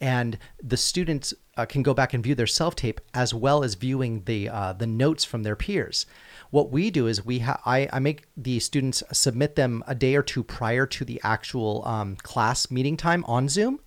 And 0.00 0.38
the 0.62 0.76
students 0.76 1.34
uh, 1.56 1.66
can 1.66 1.82
go 1.82 1.92
back 1.92 2.14
and 2.14 2.22
view 2.22 2.34
their 2.34 2.46
self 2.46 2.74
tape 2.74 3.00
as 3.12 3.34
well 3.34 3.62
as 3.62 3.74
viewing 3.74 4.24
the 4.24 4.48
uh, 4.48 4.72
the 4.72 4.86
notes 4.86 5.24
from 5.24 5.42
their 5.42 5.56
peers. 5.56 6.06
What 6.50 6.72
we 6.72 6.90
do 6.90 7.06
is 7.06 7.24
we 7.24 7.40
ha- 7.40 7.60
I, 7.64 7.88
I 7.92 8.00
make 8.00 8.26
the 8.36 8.58
students 8.58 9.02
submit 9.12 9.54
them 9.54 9.84
a 9.86 9.94
day 9.94 10.16
or 10.16 10.22
two 10.22 10.42
prior 10.42 10.84
to 10.86 11.04
the 11.04 11.20
actual 11.22 11.86
um, 11.86 12.16
class 12.16 12.70
meeting 12.70 12.96
time 12.96 13.24
on 13.26 13.48
Zoom, 13.48 13.80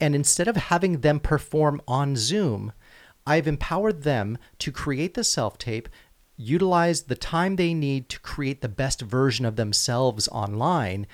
and 0.00 0.14
instead 0.14 0.46
of 0.46 0.56
having 0.56 1.00
them 1.00 1.18
perform 1.18 1.82
on 1.88 2.14
Zoom, 2.14 2.72
I've 3.26 3.48
empowered 3.48 4.02
them 4.02 4.38
to 4.60 4.70
create 4.70 5.14
the 5.14 5.24
self 5.24 5.58
tape, 5.58 5.88
utilize 6.36 7.02
the 7.02 7.16
time 7.16 7.56
they 7.56 7.74
need 7.74 8.08
to 8.10 8.20
create 8.20 8.60
the 8.60 8.68
best 8.68 9.00
version 9.00 9.44
of 9.44 9.56
themselves 9.56 10.28
online, 10.28 11.08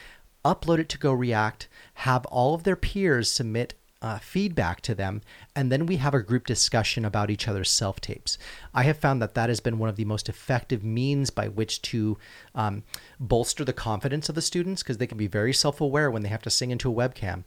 upload 0.45 0.81
it 0.81 0.89
to 0.91 0.99
GoReact, 0.99 1.67
have 1.95 2.27
all 2.27 2.55
of 2.55 2.65
their 2.65 2.77
peers 2.77 3.31
submit 3.31 3.75
uh, 4.03 4.19
feedback 4.19 4.81
to 4.83 4.95
them, 4.95 5.21
and 5.55 5.71
then 5.71 5.87
we 5.87 5.97
have 5.97 6.15
a 6.15 6.23
group 6.23 6.47
discussion 6.47 7.05
about 7.05 7.31
each 7.31 7.47
other's 7.47 7.71
self 7.71 8.01
tapes. 8.01 8.39
I 8.75 8.85
have 8.85 8.99
found 8.99 9.21
that 9.21 9.35
that 9.35 9.49
has 9.49 9.61
been 9.61 9.79
one 9.79 9.89
of 9.89 9.97
the 9.97 10.05
most 10.05 10.29
effective 10.29 10.83
means 10.83 11.31
by 11.31 11.49
which 11.49 11.83
to 11.83 12.19
um, 12.55 12.83
bolster 13.19 13.65
the 13.65 13.73
confidence 13.73 14.29
of 14.29 14.35
the 14.35 14.43
students 14.43 14.83
because 14.83 14.99
they 14.99 15.07
can 15.07 15.19
be 15.19 15.27
very 15.27 15.53
self 15.53 15.81
aware 15.81 16.11
when 16.11 16.23
they 16.23 16.29
have 16.29 16.43
to 16.43 16.51
sing 16.51 16.71
into 16.71 16.91
a 16.91 16.95
webcam. 16.95 17.45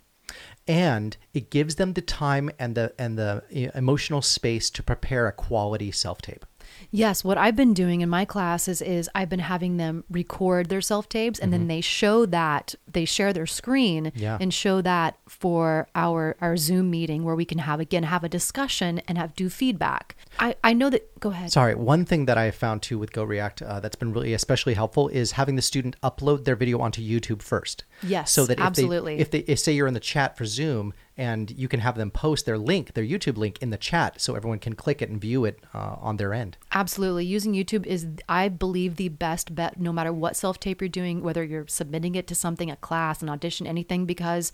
And 0.67 1.17
it 1.33 1.49
gives 1.49 1.75
them 1.75 1.93
the 1.93 2.01
time 2.01 2.49
and 2.57 2.75
the 2.75 2.93
and 2.97 3.17
the 3.17 3.71
emotional 3.75 4.21
space 4.21 4.69
to 4.71 4.83
prepare 4.83 5.27
a 5.27 5.31
quality 5.31 5.91
self 5.91 6.21
tape. 6.21 6.45
Yes, 6.91 7.23
what 7.23 7.37
I've 7.37 7.55
been 7.55 7.73
doing 7.73 8.01
in 8.01 8.09
my 8.09 8.25
classes 8.25 8.81
is 8.81 9.09
I've 9.15 9.29
been 9.29 9.39
having 9.39 9.77
them 9.77 10.03
record 10.09 10.69
their 10.69 10.81
self 10.81 11.09
tapes 11.09 11.39
and 11.39 11.51
mm-hmm. 11.51 11.61
then 11.61 11.67
they 11.67 11.81
show 11.81 12.25
that 12.27 12.75
they 12.91 13.05
share 13.05 13.33
their 13.33 13.45
screen 13.45 14.11
yeah. 14.15 14.37
and 14.39 14.53
show 14.53 14.81
that 14.81 15.17
for 15.27 15.87
our 15.95 16.35
our 16.41 16.57
Zoom 16.57 16.91
meeting 16.91 17.23
where 17.23 17.35
we 17.35 17.45
can 17.45 17.59
have 17.59 17.79
again 17.79 18.03
have 18.03 18.23
a 18.23 18.29
discussion 18.29 18.99
and 19.07 19.17
have 19.17 19.35
do 19.35 19.49
feedback. 19.49 20.15
I 20.39 20.55
I 20.63 20.73
know 20.73 20.89
that 20.89 21.19
go 21.19 21.29
ahead. 21.29 21.51
Sorry, 21.51 21.75
one 21.75 22.05
thing 22.05 22.25
that 22.25 22.37
I 22.37 22.51
found 22.51 22.81
too 22.81 22.97
with 22.97 23.11
GoReact 23.11 23.67
uh, 23.67 23.79
that's 23.79 23.95
been 23.95 24.13
really 24.13 24.33
especially 24.33 24.73
helpful 24.73 25.07
is 25.09 25.33
having 25.33 25.55
the 25.55 25.61
student 25.61 25.95
upload 26.01 26.45
their 26.45 26.55
video 26.55 26.79
onto 26.79 27.01
YouTube 27.01 27.41
first. 27.41 27.83
Yes, 28.01 28.31
so 28.31 28.45
that 28.45 28.59
if 28.59 28.65
absolutely. 28.65 29.15
They, 29.15 29.21
if 29.21 29.31
they 29.31 29.39
if 29.39 29.59
say 29.59 29.73
you're 29.73 29.87
in 29.87 29.93
the 29.93 29.99
chat 29.99 30.37
for 30.37 30.45
Zoom 30.45 30.93
and 31.15 31.51
you 31.51 31.67
can 31.67 31.79
have 31.79 31.95
them 31.95 32.09
post 32.09 32.45
their 32.45 32.57
link, 32.57 32.93
their 32.93 33.03
YouTube 33.03 33.37
link 33.37 33.61
in 33.61 33.69
the 33.69 33.77
chat 33.77 34.19
so 34.19 34.33
everyone 34.33 34.57
can 34.57 34.73
click 34.73 34.99
it 35.01 35.09
and 35.09 35.21
view 35.21 35.45
it 35.45 35.59
uh, 35.73 35.95
on 35.99 36.17
their 36.17 36.33
end. 36.33 36.57
Absolutely. 36.71 37.23
Using 37.23 37.53
YouTube 37.53 37.85
is, 37.85 38.07
I 38.27 38.49
believe, 38.49 38.95
the 38.95 39.09
best 39.09 39.53
bet 39.53 39.79
no 39.79 39.93
matter 39.93 40.11
what 40.11 40.35
self 40.35 40.59
tape 40.59 40.81
you're 40.81 40.89
doing, 40.89 41.21
whether 41.21 41.43
you're 41.43 41.67
submitting 41.67 42.15
it 42.15 42.25
to 42.27 42.35
something, 42.35 42.71
a 42.71 42.75
class, 42.75 43.21
an 43.21 43.29
audition, 43.29 43.67
anything, 43.67 44.05
because 44.05 44.51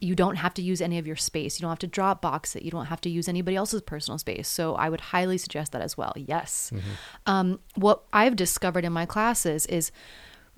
you 0.00 0.16
don't 0.16 0.36
have 0.36 0.52
to 0.54 0.62
use 0.62 0.80
any 0.80 0.98
of 0.98 1.06
your 1.06 1.16
space. 1.16 1.58
You 1.58 1.62
don't 1.62 1.70
have 1.70 1.78
to 1.78 1.88
Dropbox 1.88 2.56
it. 2.56 2.64
You 2.64 2.72
don't 2.72 2.86
have 2.86 3.00
to 3.02 3.10
use 3.10 3.28
anybody 3.28 3.56
else's 3.56 3.82
personal 3.82 4.18
space. 4.18 4.48
So 4.48 4.74
I 4.74 4.88
would 4.88 5.00
highly 5.00 5.38
suggest 5.38 5.70
that 5.72 5.82
as 5.82 5.96
well. 5.96 6.12
Yes. 6.16 6.72
Mm-hmm. 6.74 6.90
Um, 7.26 7.60
what 7.76 8.02
I've 8.12 8.34
discovered 8.34 8.84
in 8.84 8.92
my 8.92 9.06
classes 9.06 9.64
is 9.66 9.92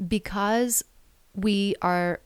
because 0.09 0.83
we 1.35 1.75
are 1.83 2.21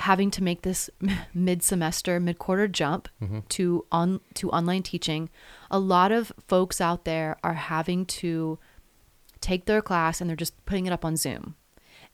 having 0.00 0.30
to 0.30 0.42
make 0.42 0.62
this 0.62 0.88
mid 1.34 1.62
semester, 1.62 2.18
mid 2.18 2.38
quarter 2.38 2.66
jump 2.66 3.08
mm-hmm. 3.22 3.40
to 3.50 3.86
on 3.92 4.20
to 4.34 4.50
online 4.50 4.82
teaching, 4.82 5.30
a 5.70 5.78
lot 5.78 6.10
of 6.10 6.32
folks 6.48 6.80
out 6.80 7.04
there 7.04 7.36
are 7.44 7.54
having 7.54 8.04
to 8.06 8.58
take 9.40 9.66
their 9.66 9.82
class 9.82 10.20
and 10.20 10.28
they're 10.28 10.36
just 10.36 10.64
putting 10.66 10.86
it 10.86 10.92
up 10.92 11.04
on 11.04 11.16
Zoom. 11.16 11.54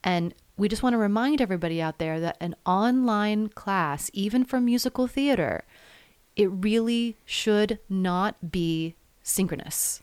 And 0.05 0.35
we 0.57 0.69
just 0.69 0.83
want 0.83 0.95
to 0.95 0.99
remind 0.99 1.41
everybody 1.41 1.81
out 1.83 1.99
there 1.99 2.21
that 2.21 2.37
an 2.41 2.55
online 2.65 3.49
class, 3.49 4.11
even 4.13 4.45
for 4.45 4.61
musical 4.61 5.07
theater, 5.07 5.65
it 6.35 6.47
really 6.47 7.17
should 7.25 7.79
not 7.89 8.51
be 8.51 8.95
synchronous. 9.23 10.01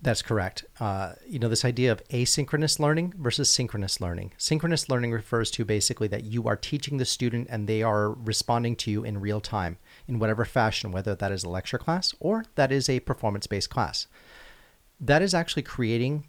That's 0.00 0.22
correct. 0.22 0.64
Uh, 0.78 1.14
you 1.26 1.40
know, 1.40 1.48
this 1.48 1.64
idea 1.64 1.90
of 1.90 2.06
asynchronous 2.08 2.78
learning 2.78 3.14
versus 3.18 3.50
synchronous 3.50 4.00
learning. 4.00 4.32
Synchronous 4.38 4.88
learning 4.88 5.10
refers 5.10 5.50
to 5.52 5.64
basically 5.64 6.06
that 6.08 6.22
you 6.24 6.46
are 6.46 6.56
teaching 6.56 6.98
the 6.98 7.04
student 7.04 7.48
and 7.50 7.66
they 7.66 7.82
are 7.82 8.12
responding 8.12 8.76
to 8.76 8.92
you 8.92 9.02
in 9.02 9.20
real 9.20 9.40
time 9.40 9.76
in 10.06 10.20
whatever 10.20 10.44
fashion, 10.44 10.92
whether 10.92 11.16
that 11.16 11.32
is 11.32 11.42
a 11.42 11.48
lecture 11.48 11.78
class 11.78 12.14
or 12.20 12.44
that 12.54 12.70
is 12.70 12.88
a 12.88 13.00
performance 13.00 13.48
based 13.48 13.70
class. 13.70 14.06
That 15.00 15.20
is 15.20 15.34
actually 15.34 15.62
creating, 15.64 16.28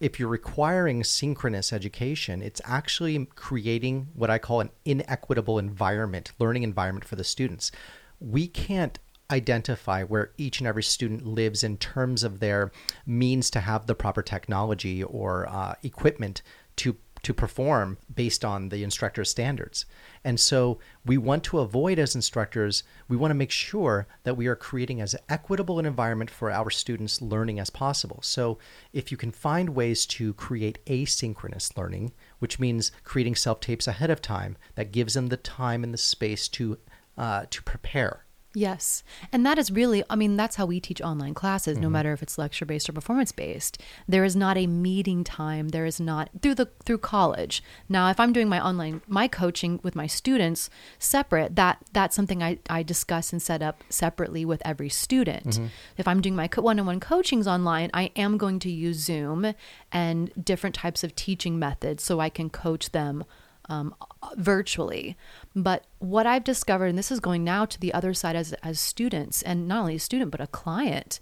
if 0.00 0.18
you're 0.18 0.28
requiring 0.28 1.04
synchronous 1.04 1.72
education, 1.72 2.42
it's 2.42 2.60
actually 2.64 3.26
creating 3.36 4.08
what 4.14 4.30
I 4.30 4.38
call 4.38 4.60
an 4.60 4.70
inequitable 4.84 5.60
environment, 5.60 6.32
learning 6.40 6.64
environment 6.64 7.04
for 7.04 7.14
the 7.14 7.24
students. 7.24 7.70
We 8.18 8.48
can't 8.48 8.98
identify 9.34 10.04
where 10.04 10.30
each 10.38 10.60
and 10.60 10.66
every 10.66 10.82
student 10.82 11.26
lives 11.26 11.62
in 11.62 11.76
terms 11.76 12.22
of 12.22 12.40
their 12.40 12.72
means 13.04 13.50
to 13.50 13.60
have 13.60 13.86
the 13.86 13.94
proper 13.94 14.22
technology 14.22 15.02
or 15.02 15.46
uh, 15.48 15.74
equipment 15.82 16.40
to 16.76 16.96
to 17.24 17.34
perform 17.34 17.96
based 18.14 18.44
on 18.44 18.68
the 18.68 18.84
instructor's 18.84 19.30
standards. 19.30 19.86
And 20.24 20.38
so 20.38 20.78
we 21.06 21.16
want 21.16 21.42
to 21.44 21.60
avoid 21.60 21.98
as 21.98 22.14
instructors, 22.14 22.82
we 23.08 23.16
want 23.16 23.30
to 23.30 23.34
make 23.34 23.50
sure 23.50 24.06
that 24.24 24.36
we 24.36 24.46
are 24.46 24.54
creating 24.54 25.00
as 25.00 25.16
equitable 25.28 25.78
an 25.78 25.86
environment 25.86 26.30
for 26.30 26.50
our 26.50 26.68
students 26.68 27.22
learning 27.22 27.58
as 27.58 27.70
possible. 27.70 28.18
So 28.20 28.58
if 28.92 29.10
you 29.10 29.16
can 29.16 29.30
find 29.30 29.70
ways 29.70 30.04
to 30.06 30.34
create 30.34 30.84
asynchronous 30.84 31.76
learning, 31.78 32.12
which 32.40 32.60
means 32.60 32.92
creating 33.04 33.36
self-tapes 33.36 33.88
ahead 33.88 34.10
of 34.10 34.20
time 34.20 34.58
that 34.74 34.92
gives 34.92 35.14
them 35.14 35.28
the 35.28 35.38
time 35.38 35.82
and 35.82 35.94
the 35.94 35.98
space 35.98 36.46
to 36.48 36.78
uh, 37.16 37.44
to 37.48 37.62
prepare 37.62 38.23
Yes. 38.54 39.02
And 39.32 39.44
that 39.44 39.58
is 39.58 39.72
really, 39.72 40.04
I 40.08 40.14
mean, 40.14 40.36
that's 40.36 40.56
how 40.56 40.64
we 40.64 40.78
teach 40.78 41.00
online 41.00 41.34
classes, 41.34 41.74
mm-hmm. 41.74 41.82
no 41.82 41.90
matter 41.90 42.12
if 42.12 42.22
it's 42.22 42.38
lecture 42.38 42.64
based 42.64 42.88
or 42.88 42.92
performance 42.92 43.32
based. 43.32 43.82
There 44.06 44.24
is 44.24 44.36
not 44.36 44.56
a 44.56 44.68
meeting 44.68 45.24
time. 45.24 45.70
There 45.70 45.84
is 45.84 45.98
not 45.98 46.30
through 46.40 46.54
the 46.54 46.68
through 46.84 46.98
college. 46.98 47.62
Now, 47.88 48.10
if 48.10 48.20
I'm 48.20 48.32
doing 48.32 48.48
my 48.48 48.64
online 48.64 49.02
my 49.08 49.26
coaching 49.26 49.80
with 49.82 49.96
my 49.96 50.06
students 50.06 50.70
separate, 51.00 51.56
that 51.56 51.78
that's 51.92 52.14
something 52.14 52.42
I, 52.42 52.58
I 52.70 52.84
discuss 52.84 53.32
and 53.32 53.42
set 53.42 53.60
up 53.60 53.82
separately 53.88 54.44
with 54.44 54.62
every 54.64 54.88
student. 54.88 55.46
Mm-hmm. 55.46 55.66
If 55.96 56.06
I'm 56.06 56.20
doing 56.20 56.36
my 56.36 56.48
one-on-one 56.54 57.00
coachings 57.00 57.48
online, 57.48 57.90
I 57.92 58.12
am 58.14 58.38
going 58.38 58.60
to 58.60 58.70
use 58.70 58.98
Zoom 58.98 59.54
and 59.90 60.32
different 60.42 60.76
types 60.76 61.02
of 61.02 61.16
teaching 61.16 61.58
methods 61.58 62.04
so 62.04 62.20
I 62.20 62.28
can 62.28 62.50
coach 62.50 62.92
them 62.92 63.24
um, 63.68 63.94
virtually. 64.36 65.16
But 65.54 65.86
what 65.98 66.26
I've 66.26 66.44
discovered, 66.44 66.86
and 66.86 66.98
this 66.98 67.10
is 67.10 67.20
going 67.20 67.44
now 67.44 67.64
to 67.64 67.80
the 67.80 67.92
other 67.94 68.14
side 68.14 68.36
as, 68.36 68.52
as 68.54 68.80
students, 68.80 69.42
and 69.42 69.68
not 69.68 69.80
only 69.80 69.96
a 69.96 70.00
student, 70.00 70.30
but 70.30 70.40
a 70.40 70.46
client, 70.46 71.20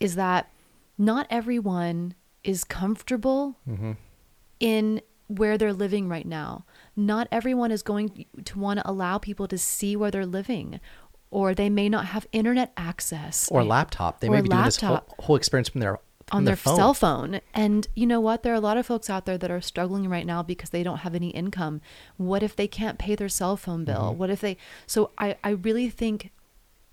is 0.00 0.14
that 0.14 0.50
not 0.98 1.26
everyone 1.30 2.14
is 2.44 2.64
comfortable 2.64 3.58
mm-hmm. 3.68 3.92
in 4.60 5.00
where 5.28 5.58
they're 5.58 5.72
living 5.72 6.08
right 6.08 6.26
now. 6.26 6.64
Not 6.94 7.28
everyone 7.32 7.72
is 7.72 7.82
going 7.82 8.26
to 8.44 8.58
want 8.58 8.80
to 8.80 8.88
allow 8.88 9.18
people 9.18 9.48
to 9.48 9.58
see 9.58 9.96
where 9.96 10.10
they're 10.10 10.24
living 10.26 10.80
or 11.30 11.54
they 11.54 11.68
may 11.68 11.88
not 11.88 12.06
have 12.06 12.26
internet 12.32 12.72
access 12.76 13.48
or 13.50 13.64
laptop. 13.64 14.20
They 14.20 14.28
may 14.28 14.40
be 14.40 14.48
laptop. 14.48 14.52
doing 14.52 14.64
this 14.64 14.76
whole, 14.76 15.14
whole 15.18 15.36
experience 15.36 15.68
from 15.68 15.80
their 15.80 15.98
on 16.32 16.44
their, 16.44 16.54
their 16.54 16.56
phone. 16.56 16.76
cell 16.76 16.94
phone. 16.94 17.40
And 17.54 17.86
you 17.94 18.06
know 18.06 18.20
what? 18.20 18.42
There 18.42 18.52
are 18.52 18.56
a 18.56 18.60
lot 18.60 18.76
of 18.76 18.86
folks 18.86 19.08
out 19.08 19.26
there 19.26 19.38
that 19.38 19.50
are 19.50 19.60
struggling 19.60 20.08
right 20.08 20.26
now 20.26 20.42
because 20.42 20.70
they 20.70 20.82
don't 20.82 20.98
have 20.98 21.14
any 21.14 21.30
income. 21.30 21.80
What 22.16 22.42
if 22.42 22.56
they 22.56 22.66
can't 22.66 22.98
pay 22.98 23.14
their 23.14 23.28
cell 23.28 23.56
phone 23.56 23.84
bill? 23.84 24.10
Mm-hmm. 24.10 24.18
What 24.18 24.30
if 24.30 24.40
they 24.40 24.56
so 24.86 25.10
I, 25.18 25.36
I 25.44 25.50
really 25.50 25.88
think 25.88 26.30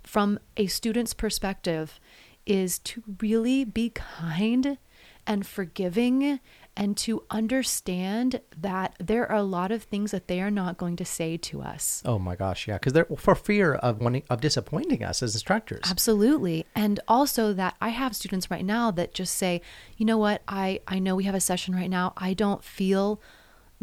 from 0.04 0.40
a 0.58 0.68
student's 0.68 1.14
perspective 1.14 2.00
is 2.46 2.78
to 2.80 3.02
really 3.22 3.64
be 3.64 3.90
kind 3.90 4.78
and 5.26 5.46
forgiving 5.46 6.40
and 6.76 6.98
to 6.98 7.24
understand 7.30 8.42
that 8.60 8.96
there 9.00 9.30
are 9.30 9.38
a 9.38 9.44
lot 9.44 9.72
of 9.72 9.84
things 9.84 10.12
that 10.12 10.28
they 10.28 10.42
are 10.42 10.50
not 10.50 10.78
going 10.78 10.96
to 10.96 11.06
say 11.06 11.38
to 11.38 11.62
us. 11.62 12.02
Oh 12.06 12.18
my 12.18 12.36
gosh, 12.36 12.68
yeah, 12.68 12.76
because 12.76 12.94
they're 12.94 13.06
for 13.18 13.36
fear 13.36 13.76
of 13.76 14.02
wanting 14.02 14.24
of 14.30 14.42
disappointing 14.42 15.04
us 15.04 15.22
as 15.22 15.36
instructors. 15.36 15.82
Absolutely, 15.90 16.66
and 16.76 17.00
also 17.08 17.54
that 17.54 17.76
I 17.80 17.90
have 17.90 18.16
students 18.16 18.50
right 18.50 18.66
now 18.66 18.90
that 18.92 19.14
just 19.14 19.36
say, 19.36 19.62
you 19.98 20.06
know 20.06 20.18
what, 20.18 20.42
I 20.48 20.82
I 20.88 21.00
know 21.00 21.16
we 21.16 21.26
have 21.26 21.36
a 21.36 21.40
session 21.40 21.76
right 21.76 21.90
now. 21.90 22.14
I 22.18 22.34
don't 22.34 22.64
feel 22.64 23.22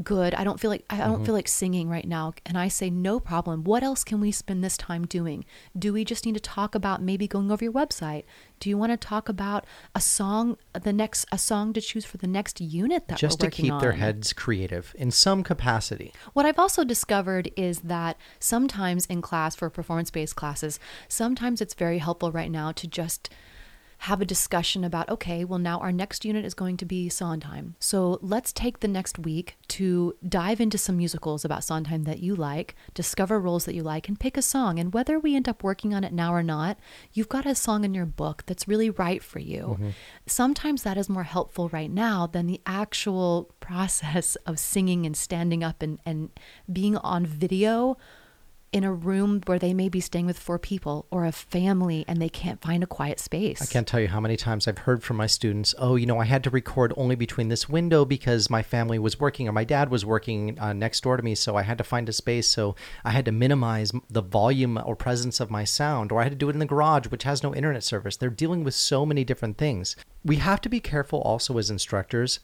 good. 0.02 0.35
I 0.35 0.45
don't 0.45 0.59
feel 0.61 0.71
like 0.71 0.85
I 0.90 0.97
don't 0.99 1.16
Mm-hmm. 1.16 1.25
feel 1.25 1.35
like 1.35 1.49
singing 1.49 1.88
right 1.88 2.07
now." 2.07 2.35
And 2.47 2.57
I 2.59 2.69
say, 2.69 2.90
"No 2.90 3.21
problem. 3.21 3.64
What 3.64 3.83
else 3.83 4.04
can 4.04 4.21
we 4.21 4.33
spend 4.33 4.62
this 4.64 4.76
time 4.76 5.07
doing? 5.07 5.45
Do 5.78 5.92
we 5.92 6.04
just 6.04 6.25
need 6.26 6.35
to 6.35 6.40
talk 6.40 6.75
about 6.75 7.02
maybe 7.02 7.26
going 7.28 7.50
over 7.50 7.64
your 7.64 7.73
website? 7.73 8.25
Do 8.59 8.69
you 8.69 8.76
want 8.76 8.92
to 8.92 8.97
talk 8.97 9.28
about 9.28 9.64
a 9.95 10.00
song 10.00 10.57
the 10.80 10.92
next 10.92 11.26
a 11.33 11.38
song 11.38 11.73
to 11.73 11.80
choose 11.80 12.04
for 12.04 12.16
the 12.19 12.26
next 12.26 12.61
unit 12.61 13.09
that 13.09 13.19
Just 13.19 13.40
to 13.40 13.50
keep 13.50 13.78
their 13.80 13.92
heads 13.92 14.33
creative 14.33 14.95
in 14.99 15.11
some 15.11 15.42
capacity. 15.42 16.12
What 16.33 16.47
I've 16.47 16.59
also 16.59 16.85
discovered 16.85 17.50
is 17.57 17.80
that 17.80 18.16
sometimes 18.38 19.07
in 19.07 19.23
class 19.23 19.54
for 19.57 19.71
performance 19.71 20.11
based 20.11 20.37
classes, 20.37 20.78
sometimes 21.09 21.61
it's 21.61 21.75
very 21.75 21.99
helpful 21.99 22.30
right 22.33 22.50
now 22.50 22.73
to 22.73 22.87
just 22.87 23.30
have 24.04 24.23
a 24.23 24.25
discussion 24.25 24.83
about 24.83 25.11
okay, 25.11 25.45
well, 25.45 25.59
now 25.59 25.78
our 25.78 25.92
next 25.92 26.25
unit 26.25 26.42
is 26.42 26.54
going 26.54 26.78
to 26.78 26.87
be 26.87 27.11
Sondheim. 27.11 27.76
So 27.78 28.19
let's 28.23 28.50
take 28.50 28.80
the 28.80 28.88
next 28.88 29.19
week 29.19 29.59
to 29.69 30.16
dive 30.26 30.59
into 30.59 30.78
some 30.78 30.97
musicals 30.97 31.45
about 31.45 31.64
Sondheim 31.64 32.04
that 32.04 32.21
you 32.21 32.35
like, 32.35 32.75
discover 32.95 33.38
roles 33.38 33.66
that 33.66 33.75
you 33.75 33.83
like, 33.83 34.09
and 34.09 34.19
pick 34.19 34.38
a 34.38 34.42
song. 34.42 34.78
And 34.78 34.95
whether 34.95 35.19
we 35.19 35.37
end 35.37 35.50
up 35.50 35.62
working 35.62 35.92
on 35.92 36.02
it 36.02 36.14
now 36.14 36.33
or 36.33 36.42
not, 36.42 36.78
you've 37.12 37.28
got 37.28 37.45
a 37.45 37.54
song 37.54 37.85
in 37.85 37.92
your 37.92 38.07
book 38.07 38.45
that's 38.47 38.66
really 38.66 38.88
right 38.88 39.23
for 39.23 39.38
you. 39.38 39.76
Mm-hmm. 39.78 39.90
Sometimes 40.26 40.83
that 40.83 40.97
is 40.97 41.11
more 41.11 41.25
helpful 41.25 41.69
right 41.69 41.90
now 41.90 42.26
than 42.26 42.47
the 42.47 42.62
actual 42.64 43.50
process 43.61 44.35
of 44.47 44.59
singing 44.59 45.04
and 45.04 45.14
standing 45.14 45.62
up 45.62 45.83
and, 45.83 45.99
and 46.07 46.30
being 46.73 46.97
on 46.97 47.26
video 47.26 47.99
in 48.73 48.85
a 48.85 48.93
room 48.93 49.41
where 49.47 49.59
they 49.59 49.75
may 49.75 49.89
be 49.89 50.00
staying 50.00 50.27
with 50.27 50.39
four 50.39 50.59
people 50.59 51.05
or 51.11 51.25
a 51.25 51.33
family 51.33 52.05
and 52.07 52.23
they 52.23 52.29
can't 52.29 52.62
find 52.62 52.85
a 52.85 52.87
quiet 52.87 53.19
space. 53.19 53.61
I 53.61 53.67
can't 53.67 53.87
tell 53.87 53.99
you 53.99 54.07
how 54.09 54.21
many 54.21 54.37
times 54.37 54.69
I've 54.69 54.79
heard 54.79 55.03
from 55.03 55.17
my 55.17 55.27
students, 55.27 55.75
oh, 55.79 55.97
you 55.97 56.07
know, 56.07 56.21
I 56.21 56.25
had 56.25 56.45
to 56.45 56.50
record 56.50 56.93
only 56.97 57.17
between 57.17 57.49
this 57.49 57.69
window 57.69 58.05
because 58.05 58.49
my 58.49 58.62
family 58.62 58.99
was 58.99 59.19
working 59.19 59.49
or 59.49 59.53
my 59.53 59.65
dad 59.65 59.91
was 59.91 60.05
working 60.05 60.59
uh, 60.61 60.73
next 60.73 61.03
door 61.03 61.17
to 61.17 61.23
me. 61.23 61.35
So 61.35 61.57
I 61.57 61.62
had 61.62 61.79
to 61.79 61.85
find 61.85 62.09
a 62.09 62.12
space. 62.12 62.47
So 62.47 62.77
I 63.05 63.11
had 63.11 63.25
to 63.25 63.33
minimize 63.33 63.93
the 64.09 64.23
volume 64.23 64.81
or 64.85 64.95
presence 64.95 65.41
of 65.41 65.50
my 65.50 65.65
sound, 65.65 66.12
or 66.12 66.21
I 66.21 66.25
had 66.25 66.33
to 66.33 66.39
do 66.39 66.49
it 66.49 66.55
in 66.55 66.61
the 66.61 66.67
garage, 66.67 67.09
which 67.09 67.25
has 67.25 67.43
no 67.43 67.55
internet 67.55 67.83
service. 67.83 68.17
They're 68.17 68.31
dealing 68.31 68.62
with 68.62 68.75
so 68.75 69.05
many 69.05 69.25
different 69.25 69.59
things. 69.59 69.97
We 70.25 70.37
have 70.37 70.61
to 70.61 70.69
be 70.69 70.81
careful 70.81 71.21
also 71.21 71.59
as 71.59 71.71
instructors 71.71 72.39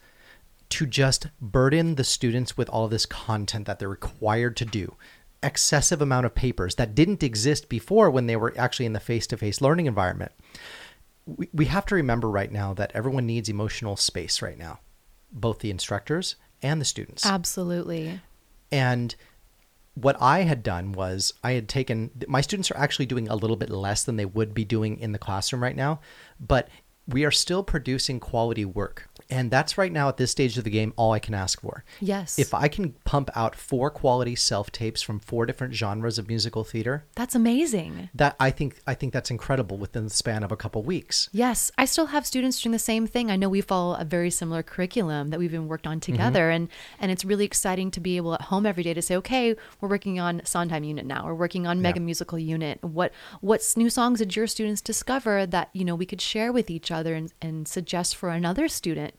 to 0.69 0.85
just 0.85 1.27
burden 1.39 1.95
the 1.95 2.03
students 2.03 2.57
with 2.57 2.67
all 2.69 2.89
this 2.89 3.05
content 3.05 3.65
that 3.67 3.79
they're 3.79 3.87
required 3.87 4.57
to 4.57 4.65
do 4.65 4.95
excessive 5.43 6.01
amount 6.01 6.25
of 6.25 6.33
papers 6.33 6.75
that 6.75 6.95
didn't 6.95 7.23
exist 7.23 7.69
before 7.69 8.09
when 8.09 8.27
they 8.27 8.35
were 8.35 8.53
actually 8.57 8.85
in 8.85 8.93
the 8.93 8.99
face-to-face 8.99 9.61
learning 9.61 9.85
environment 9.85 10.31
we, 11.25 11.49
we 11.53 11.65
have 11.65 11.85
to 11.85 11.95
remember 11.95 12.29
right 12.29 12.51
now 12.51 12.73
that 12.73 12.91
everyone 12.93 13.25
needs 13.25 13.49
emotional 13.49 13.95
space 13.95 14.41
right 14.41 14.57
now 14.57 14.79
both 15.31 15.59
the 15.59 15.69
instructors 15.69 16.35
and 16.61 16.81
the 16.81 16.85
students 16.85 17.25
Absolutely. 17.25 18.19
and 18.71 19.15
what 19.99 20.15
I 20.21 20.41
had 20.43 20.61
done 20.61 20.91
was 20.91 21.33
I 21.43 21.53
had 21.53 21.67
taken 21.67 22.11
my 22.27 22.41
students 22.41 22.69
are 22.69 22.77
actually 22.77 23.07
doing 23.07 23.27
a 23.27 23.35
little 23.35 23.55
bit 23.55 23.71
less 23.71 24.03
than 24.03 24.15
they 24.15 24.25
would 24.25 24.53
be 24.53 24.63
doing 24.63 24.99
in 24.99 25.11
the 25.11 25.17
classroom 25.17 25.63
right 25.63 25.75
now, 25.75 26.01
but 26.39 26.69
we 27.07 27.25
are 27.25 27.31
still 27.31 27.63
producing 27.63 28.19
quality 28.19 28.63
work. 28.63 29.09
And 29.29 29.51
that's 29.51 29.77
right 29.77 29.91
now 29.91 30.07
at 30.07 30.17
this 30.17 30.31
stage 30.31 30.57
of 30.57 30.63
the 30.63 30.69
game 30.69 30.93
all 30.95 31.11
I 31.11 31.19
can 31.19 31.33
ask 31.33 31.61
for. 31.61 31.83
Yes. 31.99 32.39
If 32.39 32.53
I 32.53 32.67
can 32.67 32.93
pump 33.03 33.29
out 33.35 33.55
four 33.55 33.89
quality 33.89 34.35
self 34.35 34.71
tapes 34.71 35.01
from 35.01 35.19
four 35.19 35.45
different 35.45 35.73
genres 35.73 36.17
of 36.17 36.27
musical 36.27 36.63
theater, 36.63 37.05
That's 37.15 37.35
amazing. 37.35 38.09
that 38.13 38.35
I 38.39 38.51
think 38.51 38.79
I 38.87 38.93
think 38.93 39.13
that's 39.13 39.31
incredible 39.31 39.77
within 39.77 40.05
the 40.05 40.09
span 40.09 40.43
of 40.43 40.51
a 40.51 40.57
couple 40.57 40.81
weeks. 40.83 41.29
Yes, 41.31 41.71
I 41.77 41.85
still 41.85 42.07
have 42.07 42.25
students 42.25 42.61
doing 42.61 42.71
the 42.71 42.79
same 42.79 43.07
thing. 43.07 43.29
I 43.29 43.35
know 43.35 43.49
we 43.49 43.61
follow 43.61 43.95
a 43.95 44.05
very 44.05 44.29
similar 44.29 44.63
curriculum 44.63 45.29
that 45.29 45.39
we've 45.39 45.51
been 45.51 45.67
worked 45.67 45.87
on 45.87 45.99
mm-hmm. 45.99 46.11
together, 46.11 46.49
and 46.49 46.69
and 46.99 47.11
it's 47.11 47.25
really 47.25 47.45
exciting 47.45 47.91
to 47.91 47.99
be 47.99 48.17
able 48.17 48.33
at 48.33 48.43
home 48.43 48.65
every 48.65 48.83
day 48.83 48.93
to 48.93 49.01
say, 49.01 49.15
okay, 49.17 49.55
we're 49.81 49.89
working 49.89 50.19
on 50.19 50.41
Sondheim 50.45 50.83
unit 50.83 51.05
now. 51.05 51.25
We're 51.25 51.33
working 51.33 51.67
on 51.67 51.81
Mega 51.81 51.99
Musical 51.99 52.39
unit. 52.39 52.83
What 52.83 53.11
what 53.41 53.61
new 53.75 53.89
songs 53.89 54.19
did 54.19 54.35
your 54.35 54.47
students 54.47 54.81
discover 54.81 55.45
that 55.45 55.69
you 55.73 55.83
know 55.83 55.95
we 55.95 56.05
could 56.05 56.21
share 56.21 56.51
with 56.51 56.69
each 56.69 56.91
other 56.91 57.13
and, 57.13 57.33
and 57.41 57.67
suggest 57.67 58.15
for 58.15 58.29
another 58.29 58.67
student? 58.67 59.16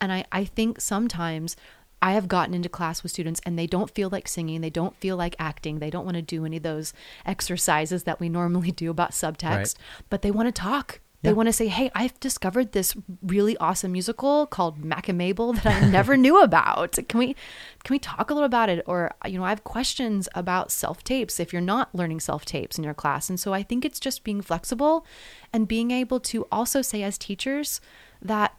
And 0.00 0.12
I 0.12 0.24
I 0.32 0.44
think 0.44 0.80
sometimes. 0.80 1.56
I 2.02 2.12
have 2.12 2.28
gotten 2.28 2.52
into 2.52 2.68
class 2.68 3.02
with 3.02 3.12
students 3.12 3.40
and 3.46 3.58
they 3.58 3.66
don't 3.66 3.90
feel 3.90 4.10
like 4.10 4.28
singing, 4.28 4.60
they 4.60 4.68
don't 4.68 4.94
feel 4.96 5.16
like 5.16 5.34
acting, 5.38 5.78
they 5.78 5.88
don't 5.88 6.04
want 6.04 6.16
to 6.16 6.22
do 6.22 6.44
any 6.44 6.58
of 6.58 6.62
those 6.62 6.92
exercises 7.24 8.02
that 8.02 8.20
we 8.20 8.28
normally 8.28 8.72
do 8.72 8.90
about 8.90 9.12
subtext, 9.12 9.76
but 10.10 10.20
they 10.20 10.30
want 10.30 10.46
to 10.46 10.52
talk. 10.52 11.00
They 11.24 11.32
want 11.32 11.46
to 11.46 11.52
say, 11.54 11.68
"Hey, 11.68 11.90
I've 11.94 12.18
discovered 12.20 12.72
this 12.72 12.94
really 13.22 13.56
awesome 13.56 13.92
musical 13.92 14.46
called 14.46 14.84
Mack 14.84 15.08
and 15.08 15.16
Mabel 15.16 15.54
that 15.54 15.66
I 15.66 15.88
never 15.88 16.16
knew 16.24 16.42
about. 16.42 16.98
Can 17.08 17.18
we 17.18 17.34
can 17.82 17.94
we 17.94 17.98
talk 17.98 18.30
a 18.30 18.34
little 18.34 18.46
about 18.46 18.68
it?" 18.68 18.84
Or 18.86 19.12
you 19.26 19.38
know, 19.38 19.44
I 19.44 19.48
have 19.48 19.64
questions 19.64 20.28
about 20.34 20.70
self 20.70 21.02
tapes 21.02 21.40
if 21.40 21.52
you're 21.52 21.62
not 21.62 21.94
learning 21.94 22.20
self 22.20 22.44
tapes 22.44 22.76
in 22.76 22.84
your 22.84 22.94
class. 22.94 23.30
And 23.30 23.40
so 23.40 23.54
I 23.54 23.62
think 23.62 23.84
it's 23.84 23.98
just 23.98 24.22
being 24.22 24.42
flexible 24.42 25.06
and 25.52 25.66
being 25.66 25.90
able 25.90 26.20
to 26.20 26.46
also 26.52 26.82
say 26.82 27.02
as 27.02 27.16
teachers 27.16 27.80
that 28.20 28.54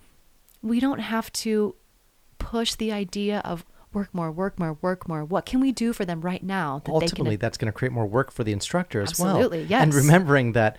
we 0.65 0.80
don't 0.80 0.99
have 0.99 1.32
to 1.32 1.75
push 2.39 2.75
the 2.75 2.91
idea 2.91 3.39
of 3.45 3.63
work 3.93 4.13
more, 4.13 4.32
work 4.32 4.60
more, 4.60 4.78
work 4.82 5.08
more. 5.08 5.23
What 5.23 5.45
can 5.45 5.62
we 5.62 5.71
do 5.71 5.93
for 5.93 6.06
them 6.06 6.21
right 6.21 6.43
now 6.43 6.82
that 6.86 6.91
ultimately 6.91 7.32
they 7.32 7.36
can 7.38 7.39
that's 7.39 7.58
going 7.58 7.71
to 7.71 7.71
create 7.71 7.91
more 7.91 8.08
work 8.08 8.32
for 8.32 8.43
the 8.43 8.51
instructor 8.51 9.01
as 9.01 9.17
well. 9.19 9.38
Absolutely, 9.38 9.63
yes. 9.63 9.84
And 9.84 9.93
remembering 9.93 10.51
that 10.54 10.78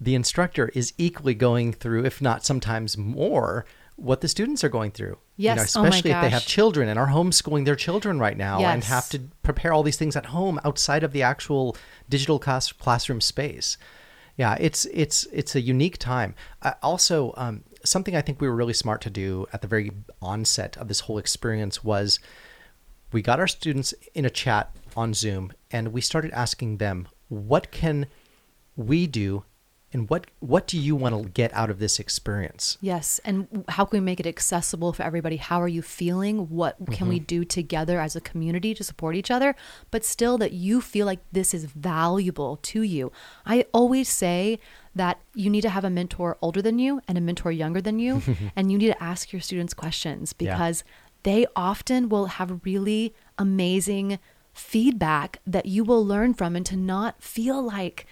the 0.00 0.14
instructor 0.14 0.70
is 0.74 0.92
equally 0.98 1.34
going 1.34 1.72
through, 1.72 2.04
if 2.04 2.20
not 2.20 2.44
sometimes 2.44 2.96
more, 2.96 3.66
what 3.96 4.20
the 4.20 4.28
students 4.28 4.64
are 4.64 4.68
going 4.68 4.90
through. 4.90 5.18
You 5.36 5.50
know, 5.50 5.54
Yes. 5.56 5.76
Oh 5.76 5.84
especially 5.84 6.10
if 6.10 6.20
they 6.22 6.30
have 6.30 6.46
children 6.46 6.88
and 6.88 6.98
are 6.98 7.08
homeschooling 7.08 7.66
their 7.66 7.76
children 7.76 8.18
right 8.18 8.36
now 8.36 8.60
and 8.60 8.82
have 8.84 9.08
to 9.10 9.20
prepare 9.42 9.72
all 9.72 9.82
these 9.82 9.96
things 9.98 10.16
at 10.16 10.26
home 10.26 10.58
outside 10.64 11.04
of 11.04 11.12
the 11.12 11.22
actual 11.22 11.76
digital 12.08 12.38
class, 12.38 12.72
classroom 12.72 13.20
space. 13.20 13.76
Yeah, 14.36 14.56
it's 14.60 14.84
it's 14.86 15.26
it's 15.32 15.54
a 15.54 15.60
unique 15.60 15.96
time. 15.98 16.34
Uh, 16.60 16.72
also, 16.82 17.32
um, 17.38 17.64
something 17.88 18.16
I 18.16 18.20
think 18.20 18.40
we 18.40 18.48
were 18.48 18.54
really 18.54 18.72
smart 18.72 19.00
to 19.02 19.10
do 19.10 19.46
at 19.52 19.62
the 19.62 19.68
very 19.68 19.90
onset 20.20 20.76
of 20.76 20.88
this 20.88 21.00
whole 21.00 21.18
experience 21.18 21.82
was 21.84 22.18
we 23.12 23.22
got 23.22 23.40
our 23.40 23.46
students 23.46 23.94
in 24.14 24.24
a 24.24 24.30
chat 24.30 24.74
on 24.96 25.14
Zoom 25.14 25.52
and 25.70 25.92
we 25.92 26.00
started 26.00 26.32
asking 26.32 26.78
them, 26.78 27.08
what 27.28 27.70
can 27.70 28.06
we 28.76 29.06
do 29.06 29.44
and 29.96 30.10
what 30.10 30.26
what 30.40 30.66
do 30.66 30.78
you 30.78 30.94
want 30.94 31.14
to 31.14 31.30
get 31.30 31.52
out 31.54 31.70
of 31.70 31.78
this 31.78 31.98
experience? 31.98 32.76
Yes, 32.82 33.18
and 33.24 33.64
how 33.70 33.86
can 33.86 34.00
we 34.00 34.04
make 34.04 34.20
it 34.20 34.26
accessible 34.26 34.92
for 34.92 35.02
everybody? 35.02 35.36
How 35.36 35.60
are 35.62 35.68
you 35.68 35.80
feeling? 35.80 36.50
What 36.50 36.76
can 36.92 37.08
we 37.08 37.16
mm-hmm. 37.16 37.24
do 37.24 37.44
together 37.44 37.98
as 37.98 38.14
a 38.14 38.20
community 38.20 38.74
to 38.74 38.84
support 38.84 39.16
each 39.16 39.30
other, 39.30 39.56
but 39.90 40.04
still 40.04 40.36
that 40.38 40.52
you 40.52 40.82
feel 40.82 41.06
like 41.06 41.20
this 41.32 41.54
is 41.54 41.64
valuable 41.64 42.58
to 42.58 42.82
you? 42.82 43.10
I 43.46 43.64
always 43.72 44.10
say 44.10 44.58
that 44.94 45.18
you 45.34 45.48
need 45.48 45.62
to 45.62 45.70
have 45.70 45.84
a 45.84 45.90
mentor 45.90 46.36
older 46.42 46.60
than 46.60 46.78
you 46.78 47.00
and 47.08 47.16
a 47.16 47.20
mentor 47.22 47.50
younger 47.50 47.80
than 47.80 47.98
you, 47.98 48.20
and 48.56 48.70
you 48.70 48.76
need 48.76 48.92
to 48.92 49.02
ask 49.02 49.32
your 49.32 49.40
students 49.40 49.72
questions 49.72 50.34
Yeah. 50.38 50.52
because 50.52 50.84
they 51.22 51.46
often 51.56 52.10
will 52.10 52.26
have 52.26 52.60
really 52.64 53.14
amazing 53.38 54.18
feedback 54.52 55.40
that 55.46 55.66
you 55.66 55.84
will 55.84 56.04
learn 56.04 56.34
from 56.34 56.54
and 56.54 56.66
to 56.66 56.76
not 56.76 57.22
feel 57.22 57.62
like 57.62 58.06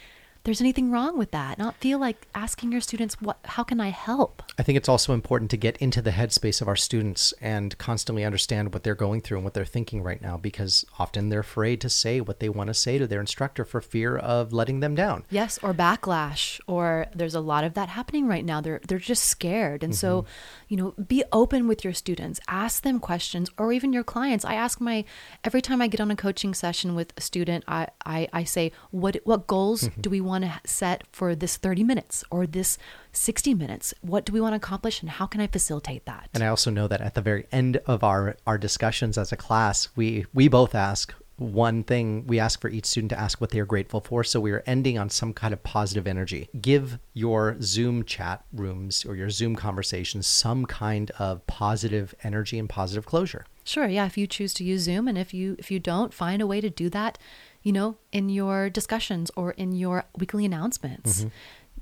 there's 0.45 0.61
anything 0.61 0.91
wrong 0.91 1.19
with 1.19 1.31
that 1.31 1.59
not 1.59 1.75
feel 1.77 1.99
like 1.99 2.27
asking 2.35 2.73
your 2.73 2.81
students 2.81 3.21
what 3.21 3.39
how 3.45 3.63
can 3.63 3.81
i 3.81 3.89
help 3.89 4.43
I 4.57 4.63
think 4.63 4.77
it's 4.77 4.89
also 4.89 5.13
important 5.13 5.51
to 5.51 5.57
get 5.57 5.77
into 5.79 6.01
the 6.01 6.13
headspace 6.13 6.63
of 6.63 6.69
our 6.69 6.77
students 6.77 7.35
and 7.41 7.77
constantly 7.77 8.25
understand 8.25 8.73
what 8.73 8.85
they're 8.85 8.95
going 8.95 9.21
through 9.21 9.39
and 9.39 9.45
what 9.45 9.55
they're 9.55 9.65
thinking 9.65 10.03
right 10.03 10.23
now 10.23 10.37
because 10.37 10.85
often 10.99 11.29
they're 11.29 11.41
afraid 11.41 11.81
to 11.81 11.89
say 11.89 12.21
what 12.21 12.39
they 12.39 12.49
want 12.49 12.69
to 12.69 12.75
say 12.75 12.99
to 12.99 13.07
their 13.07 13.21
instructor 13.21 13.65
for 13.65 13.81
fear 13.81 14.17
of 14.17 14.53
letting 14.53 14.81
them 14.81 14.95
down. 14.95 15.25
Yes, 15.29 15.59
or 15.63 15.75
backlash, 15.75 16.61
or 16.67 17.07
there's 17.15 17.35
a 17.35 17.41
lot 17.41 17.65
of 17.65 17.75
that 17.75 17.89
happening 17.89 18.27
right 18.27 18.45
now. 18.45 18.61
They're 18.61 18.81
they're 18.87 18.99
just 18.99 19.25
scared, 19.25 19.83
and 19.83 19.95
so, 19.95 20.23
mm-hmm. 20.23 20.29
you 20.69 20.77
know, 20.77 20.91
be 20.93 21.25
open 21.33 21.67
with 21.67 21.83
your 21.85 21.93
students. 21.93 22.41
Ask 22.47 22.83
them 22.83 23.01
questions, 23.01 23.51
or 23.59 23.73
even 23.73 23.93
your 23.93 24.05
clients. 24.05 24.45
I 24.45 24.55
ask 24.55 24.81
my 24.81 25.05
every 25.43 25.63
time 25.63 25.83
I 25.83 25.89
get 25.89 26.01
on 26.01 26.11
a 26.11 26.17
coaching 26.17 26.55
session 26.55 26.95
with 26.95 27.13
a 27.17 27.21
student, 27.21 27.65
I 27.67 27.89
I, 28.07 28.29
I 28.33 28.45
say, 28.45 28.73
what 28.91 29.17
what 29.25 29.47
goals 29.47 29.85
mm-hmm. 29.85 30.01
do 30.01 30.11
we 30.11 30.21
want 30.21 30.34
to 30.43 30.61
set 30.67 31.05
for 31.13 31.37
this 31.37 31.57
30 31.57 31.85
minutes 31.85 32.25
or 32.31 32.47
this 32.47 32.79
60 33.13 33.55
minutes? 33.55 33.95
What 34.01 34.25
do 34.25 34.33
we 34.33 34.41
want 34.41 34.53
to 34.55 34.57
accomplish, 34.57 35.01
and 35.01 35.11
how 35.11 35.27
can 35.27 35.41
I 35.41 35.47
facilitate 35.47 36.07
that? 36.07 36.31
And 36.35 36.43
I 36.43 36.49
also 36.49 36.71
know 36.71 36.89
that 36.89 37.01
at 37.01 37.15
the 37.15 37.21
very 37.23 37.47
end 37.53 37.77
of 37.87 38.03
our 38.03 38.37
our 38.47 38.59
discussions 38.59 39.17
as 39.17 39.31
a 39.31 39.37
class, 39.37 39.89
we 39.95 40.27
we 40.35 40.49
both 40.49 40.75
ask 40.75 41.15
one 41.37 41.83
thing 41.83 42.25
we 42.27 42.39
ask 42.39 42.61
for 42.61 42.69
each 42.69 42.87
student 42.87 43.11
to 43.11 43.19
ask 43.19 43.41
what 43.41 43.51
they 43.51 43.59
are 43.59 43.67
grateful 43.67 44.01
for 44.01 44.23
so 44.23 44.39
we 44.39 44.53
are 44.53 44.63
ending 44.67 44.97
on 44.97 45.11
some 45.11 45.33
kind 45.33 45.53
of 45.53 45.61
positive 45.65 46.07
energy 46.07 46.49
give 46.61 46.97
your 47.13 47.57
zoom 47.61 48.05
chat 48.05 48.45
rooms 48.53 49.05
or 49.05 49.17
your 49.17 49.29
zoom 49.29 49.57
conversations 49.57 50.29
some 50.29 50.65
kind 50.65 51.11
of 51.19 51.45
positive 51.49 52.15
energy 52.23 52.57
and 52.57 52.69
positive 52.69 53.05
closure 53.05 53.45
Sure, 53.65 53.89
yeah, 53.89 54.05
if 54.05 54.19
you 54.19 54.27
choose 54.27 54.53
to 54.55 54.65
use 54.65 54.83
Zoom 54.83 55.09
and 55.09 55.17
if 55.17 55.33
you 55.33 55.57
if 55.59 55.71
you 55.71 55.81
don't, 55.81 56.13
find 56.13 56.43
a 56.43 56.47
way 56.47 56.61
to 56.61 56.69
do 56.69 56.91
that, 56.91 57.17
you 57.65 57.73
know, 57.73 57.97
in 58.13 58.29
your 58.29 58.71
discussions 58.71 59.33
or 59.35 59.51
in 59.53 59.73
your 59.73 60.05
weekly 60.17 60.45
announcements. 60.45 61.23
Mm-hmm. 61.23 61.29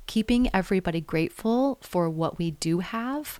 Keeping 0.07 0.51
everybody 0.55 1.01
grateful 1.01 1.79
for 1.83 2.09
what 2.09 2.39
we 2.39 2.53
do 2.53 2.81
have 2.81 3.39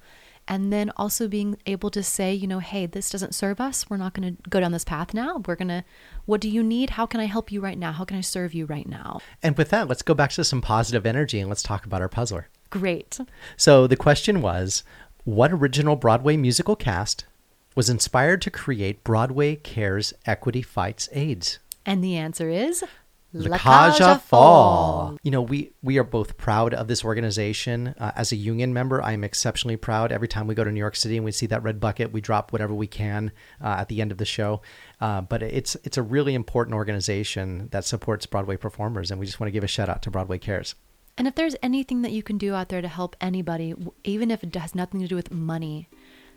And 0.49 0.73
then 0.73 0.91
also 0.97 1.29
being 1.29 1.57
able 1.67 1.91
to 1.91 2.03
say, 2.03 2.35
you 2.35 2.47
know, 2.47 2.59
hey, 2.59 2.87
this 2.87 3.11
doesn't 3.11 3.35
serve 3.35 3.61
us. 3.61 3.89
We're 3.89 3.97
not 3.97 4.13
going 4.13 4.37
to 4.37 4.51
go 4.51 4.59
down 4.61 4.73
this 4.73 4.85
path 4.85 5.15
now. 5.15 5.41
We're 5.47 5.57
going 5.57 5.69
to, 5.69 5.85
what 6.25 6.41
do 6.41 6.49
you 6.49 6.63
need? 6.63 6.91
How 6.91 7.07
can 7.07 7.21
I 7.21 7.27
help 7.27 7.53
you 7.53 7.61
right 7.61 7.79
now? 7.79 7.93
How 7.93 8.05
can 8.05 8.17
I 8.17 8.23
serve 8.23 8.53
you 8.53 8.67
right 8.67 8.89
now? 8.89 9.21
And 9.43 9.57
with 9.57 9.71
that, 9.71 9.89
let's 9.89 10.03
go 10.03 10.15
back 10.15 10.31
to 10.33 10.45
some 10.45 10.61
positive 10.61 11.07
energy 11.07 11.39
and 11.39 11.49
let's 11.49 11.63
talk 11.63 11.87
about 11.87 12.03
our 12.03 12.09
puzzler. 12.09 12.49
Great. 12.71 13.21
So 13.57 13.87
the 13.87 13.97
question 13.97 14.43
was 14.43 14.83
what 15.25 15.53
original 15.53 15.95
Broadway 15.95 16.37
musical 16.37 16.75
cast 16.75 17.25
was 17.77 17.89
inspired 17.89 18.43
to 18.43 18.51
create 18.51 19.05
Broadway 19.05 19.55
Cares 19.57 20.13
Equity 20.27 20.63
Fights 20.63 21.09
AIDS? 21.13 21.61
And 21.85 22.03
the 22.03 22.17
answer 22.17 22.49
is 22.49 22.85
La 23.33 23.57
Cage 23.57 24.01
aux 24.01 24.19
Folles. 24.19 25.19
You 25.23 25.31
know, 25.31 25.41
we 25.41 25.73
we 25.83 25.99
are 25.99 26.05
both 26.05 26.37
proud 26.37 26.75
of 26.75 26.87
this 26.89 27.05
organization. 27.05 27.95
Uh, 27.99 28.13
as 28.15 28.31
a 28.31 28.37
union 28.37 28.73
member, 28.75 29.03
I 29.03 29.13
am 29.13 29.25
exceptionally 29.25 29.77
proud. 29.77 30.13
Every 30.13 30.29
time 30.29 30.47
we 30.47 30.55
go 30.55 30.65
to 30.65 30.71
New 30.71 30.81
York 30.81 30.97
City 30.97 31.17
and 31.17 31.25
we 31.25 31.33
see 31.33 31.47
that 31.47 31.63
red 31.63 31.81
bucket, 31.81 32.13
we 32.13 32.21
drop 32.21 32.53
whatever 32.53 32.75
we 32.75 32.87
can 32.87 33.33
uh, 33.63 33.77
at 33.79 33.89
the 33.89 34.01
end 34.01 34.13
of 34.13 34.19
the 34.19 34.25
show. 34.25 34.61
Uh, 35.01 35.23
but 35.23 35.43
it's 35.43 35.77
it's 35.85 35.97
a 35.97 36.03
really 36.03 36.35
important 36.35 36.75
organization 36.75 37.69
that 37.73 37.85
supports 37.85 38.27
Broadway 38.27 38.57
performers, 38.57 39.11
and 39.11 39.19
we 39.19 39.27
just 39.27 39.41
want 39.41 39.49
to 39.49 39.53
give 39.53 39.65
a 39.65 39.69
shout 39.69 39.89
out 39.89 40.03
to 40.03 40.11
Broadway 40.11 40.39
Cares. 40.39 40.75
And 41.17 41.29
if 41.29 41.35
there's 41.35 41.57
anything 41.63 42.03
that 42.03 42.13
you 42.13 42.23
can 42.23 42.39
do 42.39 42.55
out 42.55 42.69
there 42.71 42.81
to 42.81 42.89
help 42.89 43.17
anybody, 43.21 43.75
even 44.05 44.31
if 44.31 44.43
it 44.43 44.55
has 44.57 44.75
nothing 44.75 45.01
to 45.01 45.09
do 45.09 45.15
with 45.15 45.31
money, 45.31 45.89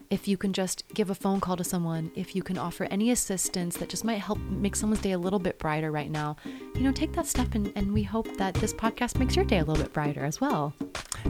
if 0.10 0.28
you 0.28 0.38
can 0.38 0.54
just 0.54 0.84
give 0.94 1.10
a 1.10 1.16
phone 1.16 1.40
call 1.40 1.58
to 1.58 1.64
someone, 1.64 2.12
if 2.16 2.36
you 2.36 2.44
can 2.44 2.58
offer 2.58 2.86
any 2.86 3.12
assistance 3.12 3.78
that 3.78 3.90
just 3.90 4.04
might 4.04 4.20
help 4.20 4.40
make 4.40 4.76
someone's 4.76 5.02
day 5.02 5.12
a 5.12 5.18
little 5.18 5.40
bit 5.40 5.60
brighter 5.60 5.92
right 5.92 6.12
now, 6.12 6.36
you 6.76 6.82
know, 6.82 6.92
take 6.92 7.14
that 7.14 7.28
step 7.28 7.56
and, 7.56 7.72
and 7.76 7.94
we 7.94 8.04
hope 8.04 8.38
that 8.38 8.54
this 8.56 8.74
podcast 8.74 9.18
makes 9.18 9.36
your 9.36 9.46
day 9.46 9.60
a 9.60 9.66
little 9.66 9.84
bit 9.84 9.94
brighter 9.94 10.24
as 10.24 10.40
well. 10.40 10.74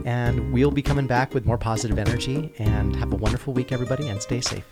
And 0.04 0.52
we'll 0.52 0.70
be 0.70 0.82
coming 0.82 1.06
back 1.06 1.34
with 1.34 1.46
more 1.46 1.58
positive 1.58 1.98
energy. 1.98 2.52
And 2.58 2.94
have 2.96 3.12
a 3.12 3.16
wonderful 3.16 3.52
week, 3.52 3.72
everybody, 3.72 4.08
and 4.08 4.20
stay 4.20 4.40
safe. 4.40 4.64